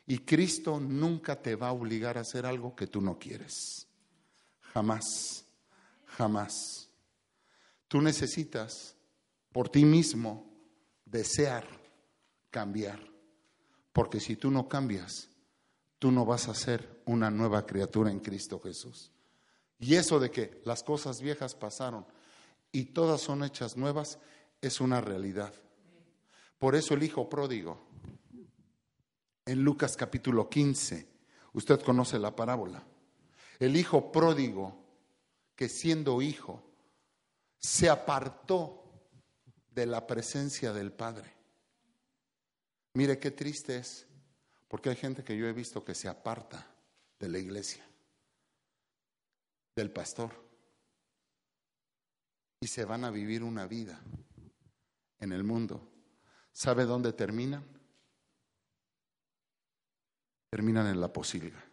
[0.06, 3.88] y Cristo nunca te va a obligar a hacer algo que tú no quieres.
[4.62, 5.44] Jamás,
[6.06, 6.92] jamás.
[7.88, 8.96] Tú necesitas
[9.52, 10.48] por ti mismo
[11.04, 11.68] desear
[12.52, 13.00] cambiar,
[13.92, 15.32] porque si tú no cambias,
[15.98, 19.12] tú no vas a ser una nueva criatura en Cristo Jesús.
[19.80, 22.06] Y eso de que las cosas viejas pasaron
[22.72, 24.20] y todas son hechas nuevas
[24.62, 25.56] es una realidad.
[26.58, 27.78] Por eso el hijo pródigo,
[29.46, 31.08] en Lucas capítulo 15,
[31.54, 32.84] usted conoce la parábola,
[33.60, 34.84] el hijo pródigo
[35.56, 36.64] que siendo hijo
[37.60, 38.84] se apartó
[39.72, 41.32] de la presencia del Padre.
[42.94, 44.08] Mire qué triste es,
[44.68, 46.68] porque hay gente que yo he visto que se aparta
[47.20, 47.88] de la iglesia,
[49.76, 50.32] del pastor,
[52.60, 54.02] y se van a vivir una vida
[55.20, 55.97] en el mundo
[56.58, 57.64] ¿Sabe dónde terminan?
[60.50, 61.64] Terminan en la posilga.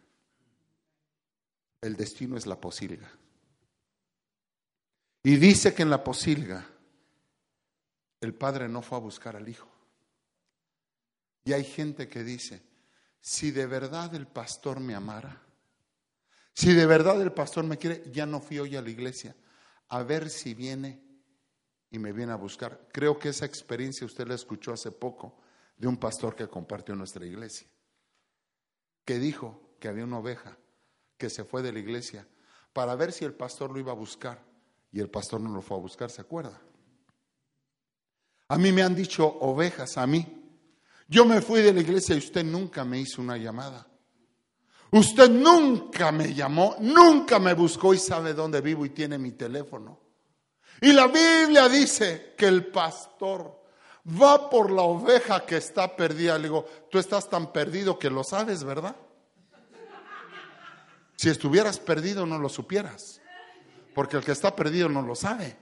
[1.81, 3.11] El destino es la posilga.
[5.23, 6.69] Y dice que en la posilga
[8.21, 9.67] el padre no fue a buscar al hijo.
[11.45, 12.61] Y hay gente que dice,
[13.19, 15.41] si de verdad el pastor me amara,
[16.53, 19.35] si de verdad el pastor me quiere, ya no fui hoy a la iglesia,
[19.87, 21.04] a ver si viene
[21.95, 22.87] y me viene a buscar.
[22.91, 25.37] Creo que esa experiencia usted la escuchó hace poco
[25.77, 27.67] de un pastor que compartió nuestra iglesia,
[29.05, 30.57] que dijo que había una oveja
[31.17, 32.27] que se fue de la iglesia
[32.73, 34.43] para ver si el pastor lo iba a buscar
[34.91, 36.61] y el pastor no lo fue a buscar, ¿se acuerda?
[38.49, 40.25] A mí me han dicho ovejas, a mí.
[41.07, 43.87] Yo me fui de la iglesia y usted nunca me hizo una llamada.
[44.91, 50.04] Usted nunca me llamó, nunca me buscó y sabe dónde vivo y tiene mi teléfono.
[50.81, 53.63] Y la Biblia dice que el pastor
[54.21, 56.37] va por la oveja que está perdida.
[56.37, 58.95] Le digo, tú estás tan perdido que lo sabes, ¿verdad?
[61.15, 63.21] Si estuvieras perdido no lo supieras,
[63.93, 65.55] porque el que está perdido no lo sabe.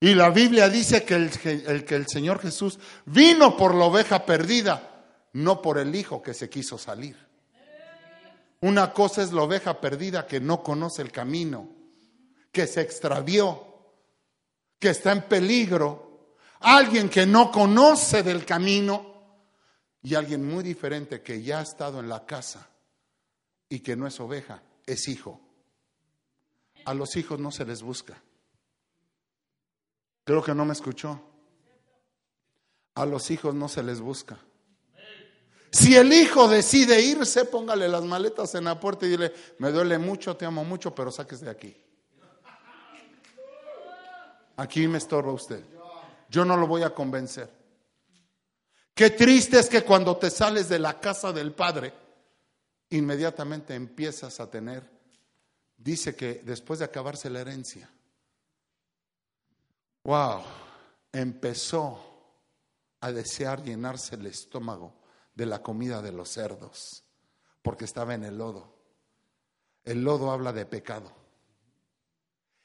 [0.00, 1.30] Y la Biblia dice que el,
[1.66, 6.34] el, que el Señor Jesús vino por la oveja perdida, no por el hijo que
[6.34, 7.16] se quiso salir.
[8.60, 11.70] Una cosa es la oveja perdida que no conoce el camino,
[12.54, 13.66] que se extravió,
[14.78, 19.12] que está en peligro, alguien que no conoce del camino
[20.00, 22.70] y alguien muy diferente que ya ha estado en la casa
[23.68, 25.40] y que no es oveja, es hijo.
[26.84, 28.22] A los hijos no se les busca.
[30.22, 31.20] Creo que no me escuchó.
[32.94, 34.38] A los hijos no se les busca.
[35.72, 39.98] Si el hijo decide irse, póngale las maletas en la puerta y dile, me duele
[39.98, 41.83] mucho, te amo mucho, pero saques de aquí.
[44.56, 45.64] Aquí me estorba usted.
[46.28, 47.50] Yo no lo voy a convencer.
[48.94, 51.92] Qué triste es que cuando te sales de la casa del Padre,
[52.90, 54.88] inmediatamente empiezas a tener,
[55.76, 57.90] dice que después de acabarse la herencia,
[60.04, 60.42] wow,
[61.12, 62.00] empezó
[63.00, 64.94] a desear llenarse el estómago
[65.34, 67.02] de la comida de los cerdos,
[67.62, 68.72] porque estaba en el lodo.
[69.82, 71.12] El lodo habla de pecado.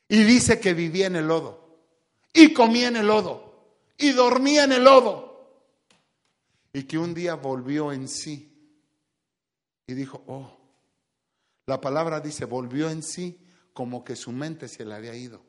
[0.07, 1.68] Y dice que vivía en el lodo,
[2.33, 5.29] y comía en el lodo, y dormía en el lodo,
[6.73, 8.49] y que un día volvió en sí
[9.89, 10.55] y dijo, oh,
[11.65, 15.41] la palabra dice, volvió en sí como que su mente se le había ido,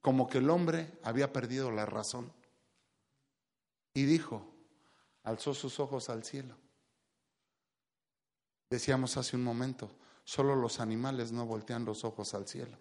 [0.00, 2.32] como que el hombre había perdido la razón.
[3.94, 4.52] Y dijo,
[5.22, 6.56] alzó sus ojos al cielo.
[8.68, 9.88] Decíamos hace un momento,
[10.24, 12.76] solo los animales no voltean los ojos al cielo.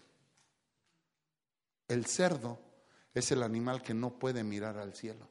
[1.88, 2.60] El cerdo
[3.14, 5.30] es el animal que no puede mirar al cielo.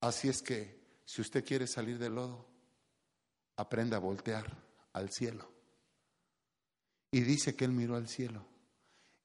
[0.00, 2.46] Así es que si usted quiere salir del lodo,
[3.56, 4.46] aprenda a voltear
[4.92, 5.50] al cielo.
[7.10, 8.46] Y dice que él miró al cielo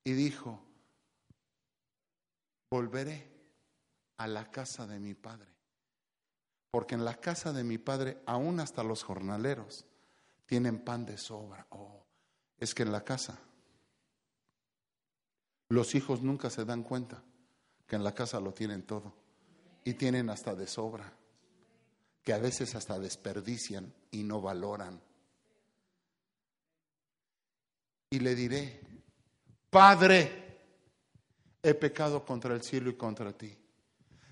[0.03, 0.61] y dijo,
[2.69, 3.31] volveré
[4.17, 5.53] a la casa de mi padre.
[6.71, 9.85] Porque en la casa de mi padre, aún hasta los jornaleros,
[10.45, 11.65] tienen pan de sobra.
[11.69, 12.05] Oh,
[12.57, 13.39] es que en la casa
[15.69, 17.23] los hijos nunca se dan cuenta
[17.87, 19.13] que en la casa lo tienen todo
[19.83, 21.13] y tienen hasta de sobra
[22.23, 24.99] que a veces hasta desperdician y no valoran.
[28.09, 28.81] Y le diré,
[29.69, 30.59] Padre,
[31.61, 33.55] he pecado contra el cielo y contra ti.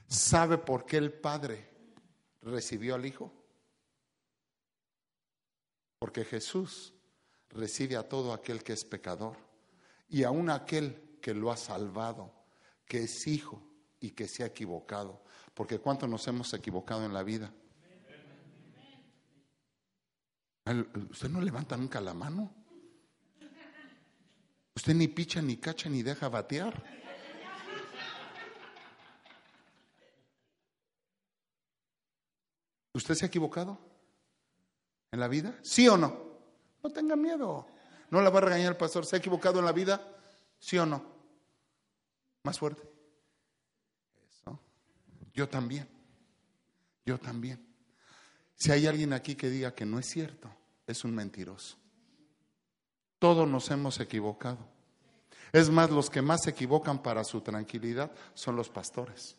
[0.08, 1.70] ¿Sabe por qué el Padre
[2.42, 3.32] recibió al Hijo?
[6.00, 6.94] Porque Jesús
[7.50, 9.38] recibe a todo aquel que es pecador
[10.10, 12.34] y aún aquel que lo ha salvado,
[12.86, 13.64] que es hijo
[14.02, 15.24] y que se ha equivocado.
[15.54, 17.50] Porque ¿cuánto nos hemos equivocado en la vida?
[21.10, 22.54] ¿Usted no levanta nunca la mano?
[24.76, 26.84] ¿Usted ni picha, ni cacha, ni deja batear?
[32.92, 33.80] ¿Usted se ha equivocado
[35.10, 35.58] en la vida?
[35.62, 36.18] ¿Sí o no?
[36.84, 37.66] No tenga miedo.
[38.10, 39.06] No la va a regañar el pastor.
[39.06, 40.06] ¿Se ha equivocado en la vida?
[40.60, 41.13] ¿Sí o no?
[42.44, 42.84] Más fuerte.
[44.28, 44.60] Eso.
[45.34, 45.88] Yo también.
[47.06, 47.66] Yo también.
[48.56, 50.50] Si hay alguien aquí que diga que no es cierto,
[50.86, 51.78] es un mentiroso.
[53.20, 54.60] Todos nos hemos equivocado.
[55.52, 59.38] Es más, los que más se equivocan para su tranquilidad son los pastores.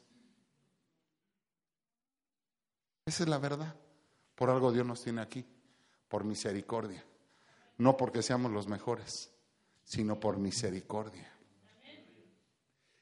[3.05, 3.75] Esa es la verdad.
[4.35, 5.45] Por algo Dios nos tiene aquí,
[6.09, 7.05] por misericordia.
[7.77, 9.31] No porque seamos los mejores,
[9.85, 11.34] sino por misericordia.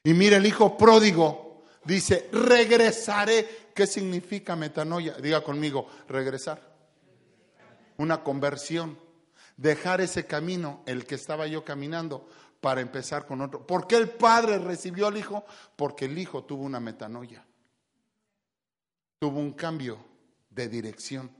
[0.03, 5.13] Y mire, el hijo pródigo dice, regresaré ¿Qué significa metanoia?
[5.13, 6.61] Diga conmigo, regresar.
[7.97, 8.99] Una conversión.
[9.57, 12.27] Dejar ese camino, el que estaba yo caminando,
[12.59, 13.65] para empezar con otro.
[13.65, 15.45] ¿Por qué el padre recibió al hijo?
[15.75, 17.45] Porque el hijo tuvo una metanoia.
[19.19, 19.99] Tuvo un cambio
[20.49, 21.31] de dirección,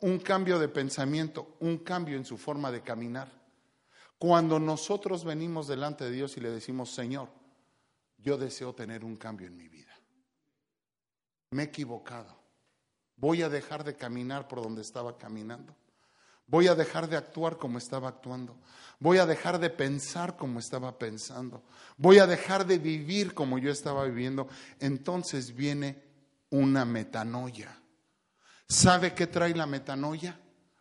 [0.00, 3.30] un cambio de pensamiento, un cambio en su forma de caminar.
[4.18, 7.28] Cuando nosotros venimos delante de Dios y le decimos, Señor,
[8.18, 9.78] yo deseo tener un cambio en mi vida
[11.50, 12.36] me he equivocado.
[13.16, 15.74] Voy a dejar de caminar por donde estaba caminando.
[16.46, 18.56] Voy a dejar de actuar como estaba actuando.
[19.00, 21.62] Voy a dejar de pensar como estaba pensando.
[21.96, 24.48] Voy a dejar de vivir como yo estaba viviendo.
[24.80, 26.02] Entonces viene
[26.50, 27.76] una metanoia.
[28.68, 30.38] ¿Sabe qué trae la metanoia?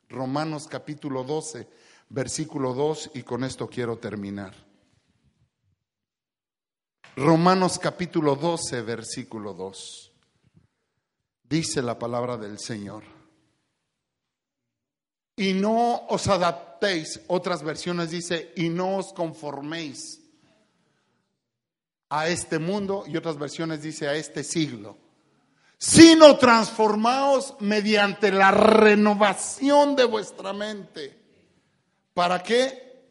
[0.09, 1.67] Romanos capítulo 12,
[2.09, 4.66] versículo 2, y con esto quiero terminar.
[7.18, 10.11] Romanos capítulo 12, versículo 2.
[11.49, 13.03] Dice la palabra del Señor.
[15.36, 20.22] Y no os adaptéis, otras versiones dice, y no os conforméis
[22.09, 24.95] a este mundo, y otras versiones dice a este siglo,
[25.80, 31.20] sino transformaos mediante la renovación de vuestra mente.
[32.13, 33.01] ¿Para qué?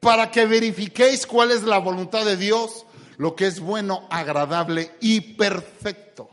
[0.00, 2.86] Para que verifiquéis cuál es la voluntad de Dios,
[3.18, 6.30] lo que es bueno, agradable y perfecto.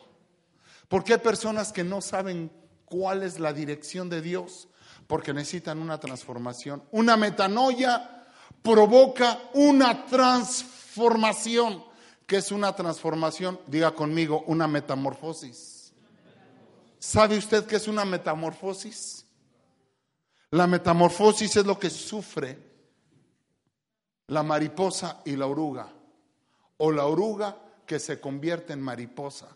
[0.87, 2.51] Porque hay personas que no saben
[2.85, 4.69] cuál es la dirección de Dios,
[5.07, 6.83] porque necesitan una transformación.
[6.91, 8.25] Una metanoia
[8.61, 11.83] provoca una transformación.
[12.25, 13.59] ¿Qué es una transformación?
[13.67, 15.93] Diga conmigo, una metamorfosis.
[16.99, 19.25] ¿Sabe usted qué es una metamorfosis?
[20.51, 22.57] La metamorfosis es lo que sufre
[24.27, 25.91] la mariposa y la oruga,
[26.77, 29.55] o la oruga que se convierte en mariposa.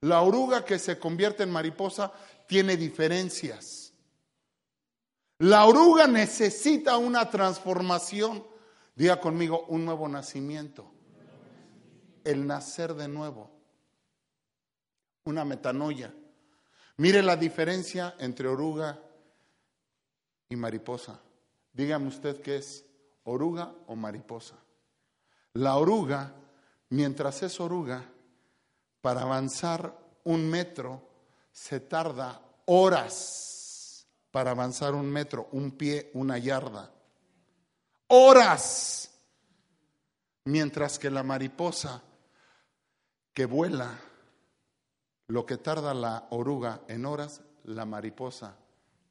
[0.00, 2.12] La oruga que se convierte en mariposa
[2.46, 3.92] tiene diferencias.
[5.38, 8.44] La oruga necesita una transformación.
[8.94, 10.90] Diga conmigo, un nuevo nacimiento.
[12.24, 13.50] El nacer de nuevo.
[15.24, 16.14] Una metanoia.
[16.96, 19.00] Mire la diferencia entre oruga
[20.48, 21.20] y mariposa.
[21.72, 22.84] Dígame usted qué es,
[23.24, 24.61] oruga o mariposa.
[25.54, 26.34] La oruga,
[26.90, 28.04] mientras es oruga,
[29.00, 31.08] para avanzar un metro
[31.52, 33.52] se tarda horas
[34.32, 36.90] para avanzar un metro, un pie, una yarda.
[38.08, 39.10] Horas.
[40.44, 42.02] Mientras que la mariposa
[43.32, 44.00] que vuela,
[45.28, 48.56] lo que tarda la oruga en horas, la mariposa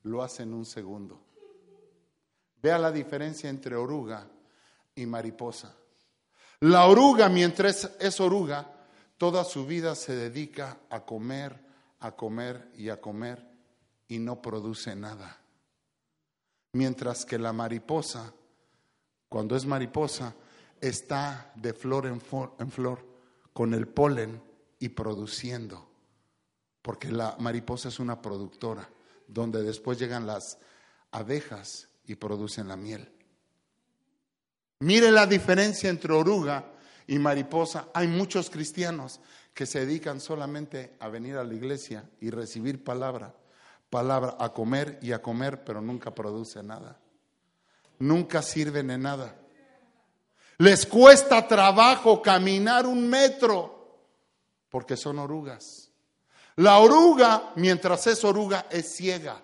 [0.03, 1.21] lo hace en un segundo.
[2.61, 4.27] Vea la diferencia entre oruga
[4.95, 5.73] y mariposa.
[6.61, 8.71] La oruga, mientras es oruga,
[9.17, 11.59] toda su vida se dedica a comer,
[11.99, 13.43] a comer y a comer
[14.07, 15.41] y no produce nada.
[16.73, 18.31] Mientras que la mariposa,
[19.27, 20.35] cuando es mariposa,
[20.79, 23.07] está de flor en flor, en flor
[23.53, 24.39] con el polen
[24.77, 25.89] y produciendo.
[26.83, 28.87] Porque la mariposa es una productora,
[29.27, 30.59] donde después llegan las
[31.09, 33.11] abejas y producen la miel.
[34.81, 36.65] Mire la diferencia entre oruga
[37.05, 37.89] y mariposa.
[37.93, 39.19] Hay muchos cristianos
[39.53, 43.35] que se dedican solamente a venir a la iglesia y recibir palabra,
[43.91, 46.97] palabra, a comer y a comer, pero nunca produce nada.
[47.99, 49.35] Nunca sirven en nada.
[50.57, 53.99] Les cuesta trabajo caminar un metro
[54.67, 55.91] porque son orugas.
[56.55, 59.43] La oruga, mientras es oruga, es ciega.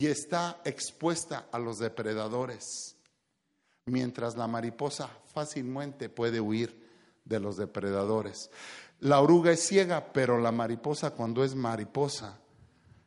[0.00, 2.96] Y está expuesta a los depredadores
[3.84, 6.88] mientras la mariposa fácilmente puede huir
[7.22, 8.50] de los depredadores.
[9.00, 12.40] La oruga es ciega, pero la mariposa cuando es mariposa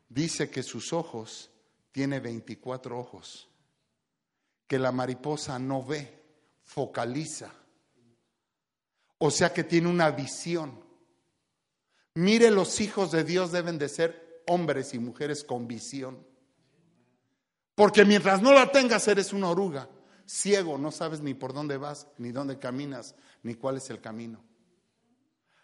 [0.08, 1.50] dice que sus ojos
[1.90, 3.48] tiene 24 ojos,
[4.68, 6.22] que la mariposa no ve,
[6.62, 7.52] focaliza.
[9.18, 10.78] O sea que tiene una visión.
[12.14, 16.33] Mire, los hijos de Dios deben de ser hombres y mujeres con visión.
[17.74, 19.88] Porque mientras no la tengas, eres una oruga
[20.26, 24.42] ciego, no sabes ni por dónde vas, ni dónde caminas, ni cuál es el camino.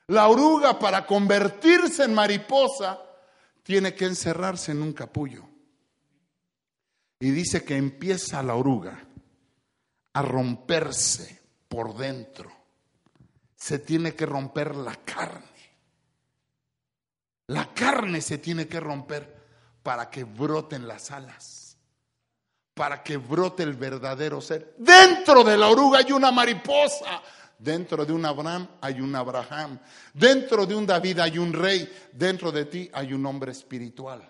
[0.09, 3.01] La oruga para convertirse en mariposa
[3.63, 5.47] tiene que encerrarse en un capullo.
[7.21, 9.07] Y dice que empieza la oruga
[10.15, 12.51] a romperse por dentro.
[13.55, 15.45] Se tiene que romper la carne.
[17.49, 19.39] La carne se tiene que romper
[19.83, 21.60] para que broten las alas
[22.81, 24.73] para que brote el verdadero ser.
[24.79, 27.21] Dentro de la oruga hay una mariposa.
[27.59, 29.79] Dentro de un Abraham hay un Abraham.
[30.15, 31.87] Dentro de un David hay un rey.
[32.11, 34.23] Dentro de ti hay un hombre espiritual.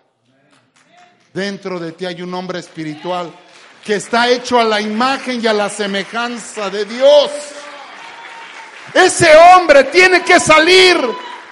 [1.33, 3.31] Dentro de ti hay un hombre espiritual
[3.85, 7.31] que está hecho a la imagen y a la semejanza de Dios.
[8.93, 10.97] Ese hombre tiene que salir,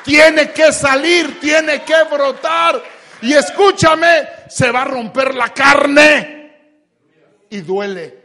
[0.04, 2.84] tiene que salir, tiene que brotar.
[3.22, 6.39] Y escúchame, se va a romper la carne
[7.50, 8.24] y duele.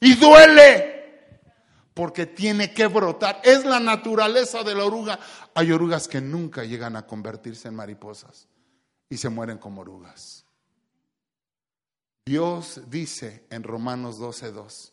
[0.00, 0.92] Y duele.
[1.94, 3.40] Porque tiene que brotar.
[3.44, 5.18] Es la naturaleza de la oruga.
[5.54, 8.48] Hay orugas que nunca llegan a convertirse en mariposas
[9.08, 10.46] y se mueren como orugas.
[12.24, 14.92] Dios dice en Romanos 12:2,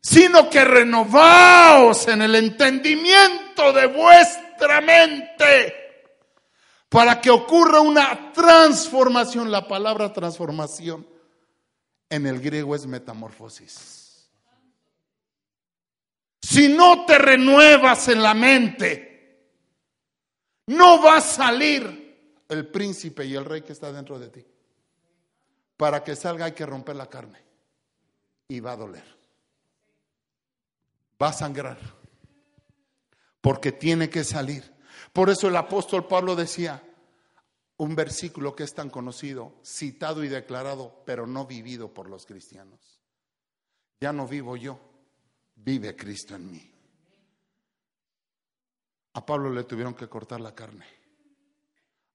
[0.00, 5.74] sino que renovaos en el entendimiento de vuestra mente
[6.88, 9.50] para que ocurra una transformación.
[9.50, 11.06] La palabra transformación
[12.08, 14.28] en el griego es metamorfosis.
[16.40, 19.50] Si no te renuevas en la mente,
[20.66, 24.46] no va a salir el príncipe y el rey que está dentro de ti.
[25.76, 27.42] Para que salga hay que romper la carne
[28.48, 29.04] y va a doler.
[31.20, 31.78] Va a sangrar.
[33.40, 34.74] Porque tiene que salir.
[35.12, 36.82] Por eso el apóstol Pablo decía
[37.78, 42.80] un versículo que es tan conocido, citado y declarado, pero no vivido por los cristianos.
[44.00, 44.78] Ya no vivo yo,
[45.56, 46.72] vive Cristo en mí.
[49.14, 50.86] A Pablo le tuvieron que cortar la carne.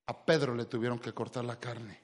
[0.07, 1.99] A Pedro le tuvieron que cortar la carne.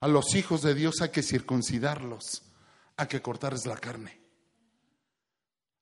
[0.00, 2.42] A los hijos de Dios hay que circuncidarlos,
[2.96, 4.20] hay que cortarles la carne.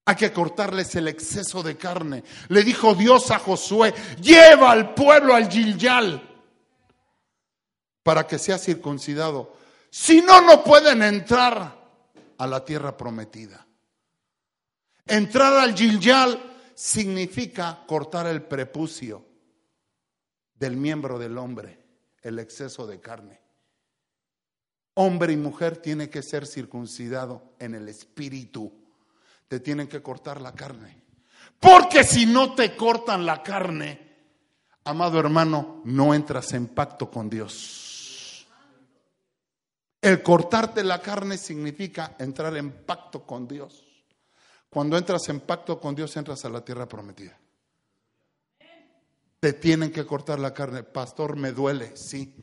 [0.06, 2.22] Hay que cortarles el exceso de carne.
[2.48, 6.35] Le dijo Dios a Josué, lleva al pueblo al Gilgal
[8.06, 9.56] para que sea circuncidado.
[9.90, 11.76] Si no, no pueden entrar
[12.38, 13.66] a la tierra prometida.
[15.04, 16.40] Entrar al Gilgal
[16.72, 19.26] significa cortar el prepucio
[20.54, 21.84] del miembro del hombre,
[22.22, 23.40] el exceso de carne.
[24.94, 28.86] Hombre y mujer tiene que ser circuncidado en el espíritu
[29.48, 31.02] te tienen que cortar la carne.
[31.58, 34.14] Porque si no te cortan la carne,
[34.84, 37.85] amado hermano, no entras en pacto con Dios.
[40.06, 43.84] El cortarte la carne significa entrar en pacto con Dios.
[44.70, 47.36] Cuando entras en pacto con Dios, entras a la tierra prometida.
[49.40, 50.84] Te tienen que cortar la carne.
[50.84, 52.36] Pastor, me duele, sí.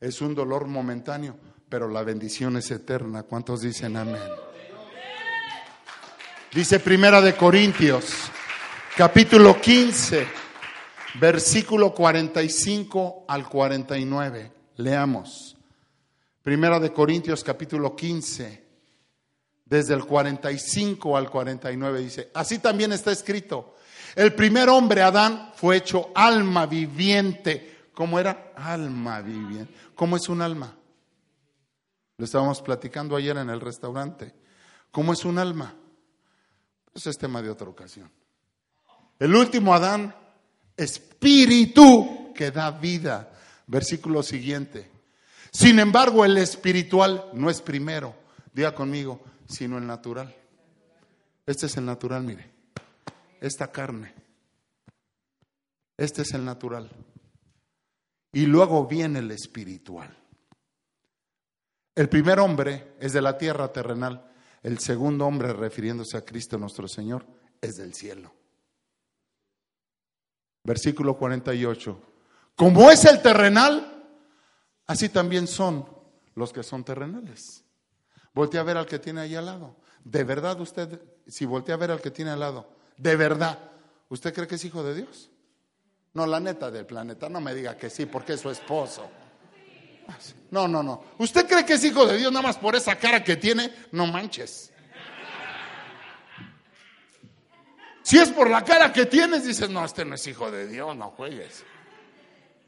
[0.00, 1.38] Es un dolor momentáneo,
[1.68, 3.22] pero la bendición es eterna.
[3.22, 4.28] ¿Cuántos dicen amén?
[6.52, 8.32] Dice Primera de Corintios,
[8.96, 10.26] capítulo 15,
[11.20, 14.52] versículo 45 al 49.
[14.78, 15.55] Leamos.
[16.46, 18.64] Primera de Corintios, capítulo 15,
[19.64, 23.74] desde el 45 al 49 dice, así también está escrito,
[24.14, 27.88] el primer hombre, Adán, fue hecho alma viviente.
[27.92, 28.52] ¿Cómo era?
[28.54, 29.74] Alma viviente.
[29.96, 30.72] ¿Cómo es un alma?
[32.16, 34.32] Lo estábamos platicando ayer en el restaurante.
[34.92, 35.74] ¿Cómo es un alma?
[36.94, 38.08] Ese es tema de otra ocasión.
[39.18, 40.14] El último Adán,
[40.76, 43.32] espíritu que da vida.
[43.66, 44.94] Versículo siguiente.
[45.56, 48.14] Sin embargo, el espiritual no es primero,
[48.52, 50.36] diga conmigo, sino el natural.
[51.46, 52.50] Este es el natural, mire.
[53.40, 54.12] Esta carne.
[55.96, 56.90] Este es el natural.
[58.32, 60.14] Y luego viene el espiritual.
[61.94, 64.30] El primer hombre es de la tierra terrenal
[64.62, 67.24] el segundo hombre, refiriéndose a Cristo nuestro Señor,
[67.62, 68.30] es del cielo.
[70.64, 71.98] Versículo 48.
[72.56, 73.95] Como es el terrenal,
[74.86, 75.88] así también son
[76.34, 77.64] los que son terrenales.
[78.32, 79.76] Voltea a ver al que tiene ahí al lado.
[80.04, 83.58] De verdad usted, si voltea a ver al que tiene al lado, de verdad,
[84.08, 85.30] ¿usted cree que es hijo de Dios?
[86.14, 89.08] No, la neta del planeta, no me diga que sí, porque es su esposo.
[90.50, 91.02] No, no, no.
[91.18, 93.74] ¿Usted cree que es hijo de Dios nada más por esa cara que tiene?
[93.92, 94.72] No manches.
[98.02, 100.96] Si es por la cara que tienes, dices, no, este no es hijo de Dios,
[100.96, 101.64] no juegues.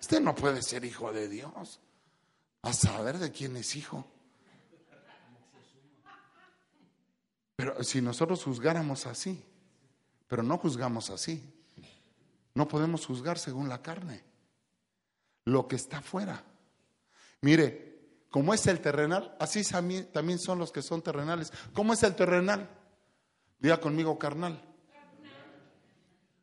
[0.00, 1.80] Este no puede ser hijo de Dios.
[2.68, 4.04] A saber de quién es hijo.
[7.56, 9.42] Pero si nosotros juzgáramos así,
[10.26, 11.42] pero no juzgamos así,
[12.52, 14.22] no podemos juzgar según la carne.
[15.46, 16.44] Lo que está afuera.
[17.40, 19.62] Mire, como es el terrenal, así
[20.12, 21.50] también son los que son terrenales.
[21.72, 22.68] ¿Cómo es el terrenal?
[23.58, 24.62] Diga conmigo, carnal.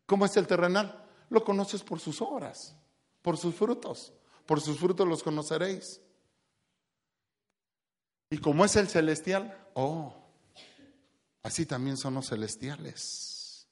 [0.08, 1.06] ¿Cómo es el terrenal?
[1.30, 2.76] Lo conoces por sus obras,
[3.22, 4.12] por sus frutos.
[4.48, 6.02] Por sus frutos los conoceréis.
[8.36, 10.14] Y como es el celestial, oh,
[11.42, 13.66] así también son los celestiales.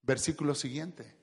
[0.00, 1.14] Versículo siguiente.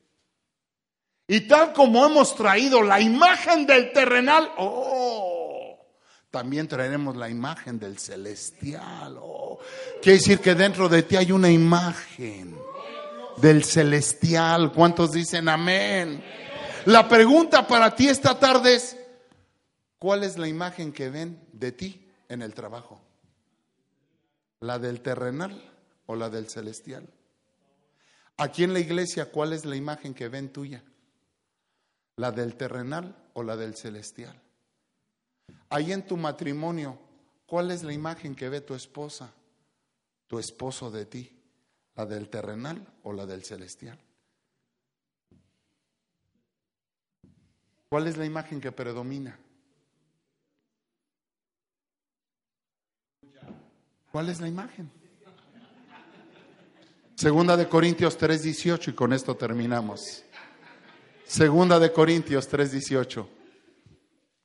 [1.27, 5.79] Y tal como hemos traído la imagen del terrenal, oh,
[6.29, 9.17] también traeremos la imagen del celestial.
[9.19, 9.57] Oh.
[9.99, 12.55] Quiere decir que dentro de ti hay una imagen
[13.37, 14.71] del celestial.
[14.71, 16.23] ¿Cuántos dicen amén?
[16.85, 18.95] La pregunta para ti esta tarde es,
[19.97, 23.01] ¿cuál es la imagen que ven de ti en el trabajo?
[24.59, 25.61] ¿La del terrenal
[26.05, 27.07] o la del celestial?
[28.37, 30.83] Aquí en la iglesia, ¿cuál es la imagen que ven tuya?
[32.15, 34.39] ¿La del terrenal o la del celestial?
[35.69, 36.99] Ahí en tu matrimonio,
[37.45, 39.33] ¿cuál es la imagen que ve tu esposa,
[40.27, 41.39] tu esposo de ti?
[41.95, 43.99] ¿La del terrenal o la del celestial?
[47.89, 49.37] ¿Cuál es la imagen que predomina?
[54.13, 54.91] ¿Cuál es la imagen?
[57.15, 60.23] Segunda de Corintios 3:18 y con esto terminamos.
[61.25, 63.27] Segunda de Corintios 3:18.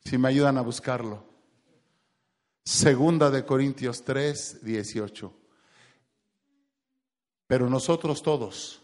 [0.07, 1.23] Si me ayudan a buscarlo.
[2.65, 5.35] Segunda de Corintios 3:18.
[7.47, 8.81] Pero nosotros todos,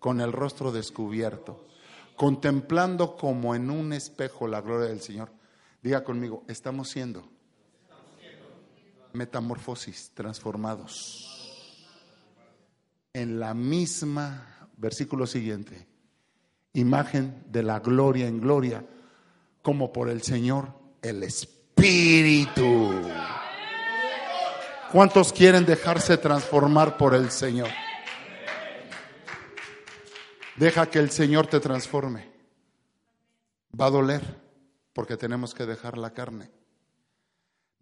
[0.00, 1.64] con el rostro descubierto,
[2.16, 5.30] contemplando como en un espejo la gloria del Señor,
[5.80, 7.33] diga conmigo, estamos siendo
[9.14, 11.30] metamorfosis, transformados.
[13.12, 15.86] En la misma, versículo siguiente,
[16.72, 18.84] imagen de la gloria en gloria,
[19.62, 20.68] como por el Señor
[21.00, 22.92] el Espíritu.
[24.92, 27.70] ¿Cuántos quieren dejarse transformar por el Señor?
[30.56, 32.32] Deja que el Señor te transforme.
[33.80, 34.22] Va a doler
[34.92, 36.50] porque tenemos que dejar la carne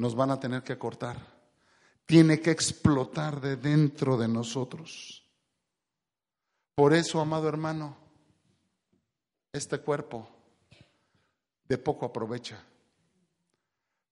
[0.03, 1.17] nos van a tener que cortar.
[2.05, 5.25] Tiene que explotar de dentro de nosotros.
[6.75, 7.97] Por eso, amado hermano,
[9.53, 10.29] este cuerpo
[11.69, 12.61] de poco aprovecha.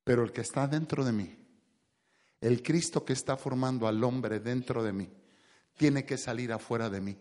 [0.05, 1.37] Pero el que está dentro de mí,
[2.41, 5.11] el Cristo que está formando al hombre dentro de mí,
[5.77, 7.19] tiene que salir afuera de mí.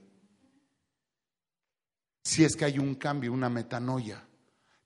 [2.24, 4.24] Si es que hay un cambio, una metanoia,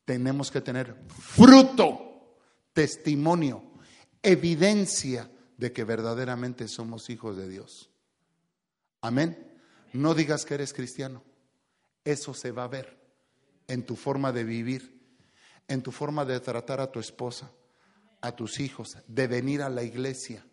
[0.06, 2.38] tenemos que tener fruto
[2.72, 3.73] testimonio,
[4.24, 7.92] evidencia de que verdaderamente somos hijos de Dios.
[9.02, 9.54] Amén.
[9.92, 11.24] No digas que eres cristiano.
[12.04, 12.98] Eso se va a ver
[13.68, 15.00] en tu forma de vivir,
[15.68, 17.52] en tu forma de tratar a tu esposa,
[18.22, 20.46] a tus hijos, de venir a la iglesia.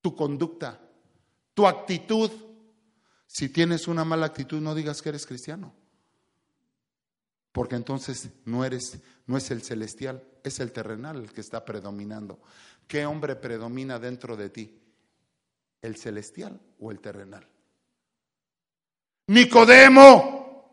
[0.00, 0.80] Tu conducta,
[1.54, 2.30] tu actitud.
[3.26, 5.72] Si tienes una mala actitud, no digas que eres cristiano
[7.58, 12.38] porque entonces no eres, no es el celestial, es el terrenal el que está predominando.
[12.86, 14.80] ¿Qué hombre predomina dentro de ti?
[15.82, 17.48] ¿El celestial o el terrenal?
[19.26, 20.72] Nicodemo,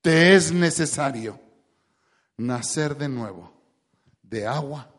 [0.00, 1.38] te es necesario
[2.38, 3.52] nacer de nuevo
[4.24, 4.92] de agua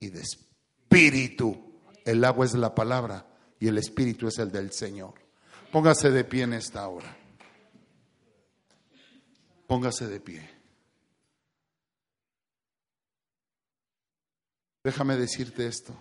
[0.00, 1.78] y de espíritu.
[2.04, 3.28] El agua es la palabra
[3.60, 5.14] y el espíritu es el del Señor.
[5.70, 7.16] Póngase de pie en esta hora.
[9.66, 10.48] Póngase de pie.
[14.84, 15.94] Déjame decirte esto.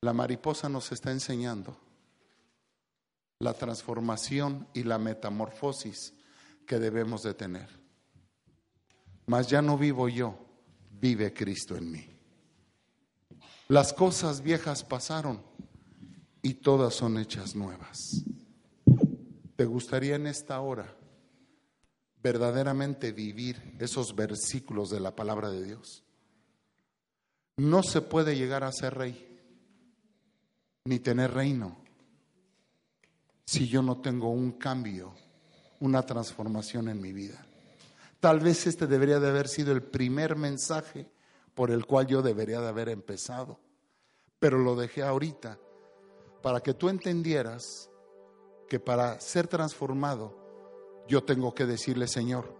[0.00, 1.76] La mariposa nos está enseñando
[3.38, 6.14] la transformación y la metamorfosis
[6.66, 7.68] que debemos de tener.
[9.26, 10.38] Mas ya no vivo yo,
[10.90, 12.08] vive Cristo en mí.
[13.68, 15.42] Las cosas viejas pasaron
[16.40, 18.24] y todas son hechas nuevas.
[19.62, 20.92] ¿Te gustaría en esta hora
[22.20, 26.02] verdaderamente vivir esos versículos de la palabra de Dios?
[27.58, 29.40] No se puede llegar a ser rey
[30.84, 31.76] ni tener reino
[33.46, 35.14] si yo no tengo un cambio,
[35.78, 37.46] una transformación en mi vida.
[38.18, 41.08] Tal vez este debería de haber sido el primer mensaje
[41.54, 43.60] por el cual yo debería de haber empezado,
[44.40, 45.56] pero lo dejé ahorita
[46.42, 47.91] para que tú entendieras
[48.72, 50.32] que para ser transformado
[51.06, 52.56] yo tengo que decirle, Señor,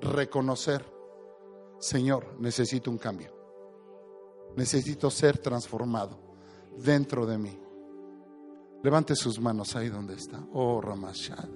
[0.00, 0.82] reconocer,
[1.78, 3.30] Señor, necesito un cambio.
[4.56, 6.18] Necesito ser transformado
[6.78, 7.60] dentro de mí.
[8.82, 10.42] Levante sus manos ahí donde está.
[10.54, 11.50] Oh, Ramashad.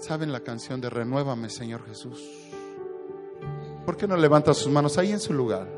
[0.00, 2.26] ¿Saben la canción de Renuévame, Señor Jesús?
[3.84, 5.68] ¿Por qué no levanta sus manos ahí en su lugar?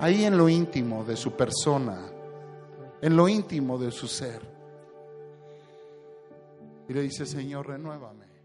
[0.00, 2.10] Ahí en lo íntimo de su persona,
[3.00, 4.55] en lo íntimo de su ser.
[6.88, 8.36] Y le dice, Señor, renuévame.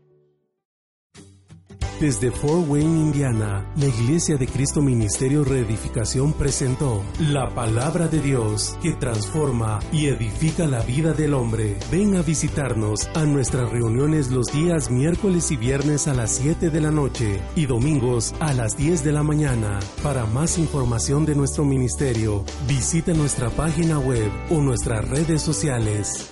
[2.02, 8.76] Desde Fort Wayne, Indiana, la Iglesia de Cristo Ministerio Reedificación presentó la palabra de Dios
[8.82, 11.78] que transforma y edifica la vida del hombre.
[11.92, 16.82] Ven a visitarnos a nuestras reuniones los días miércoles y viernes a las 7 de
[16.82, 19.80] la noche y domingos a las 10 de la mañana.
[20.02, 26.32] Para más información de nuestro ministerio, visita nuestra página web o nuestras redes sociales.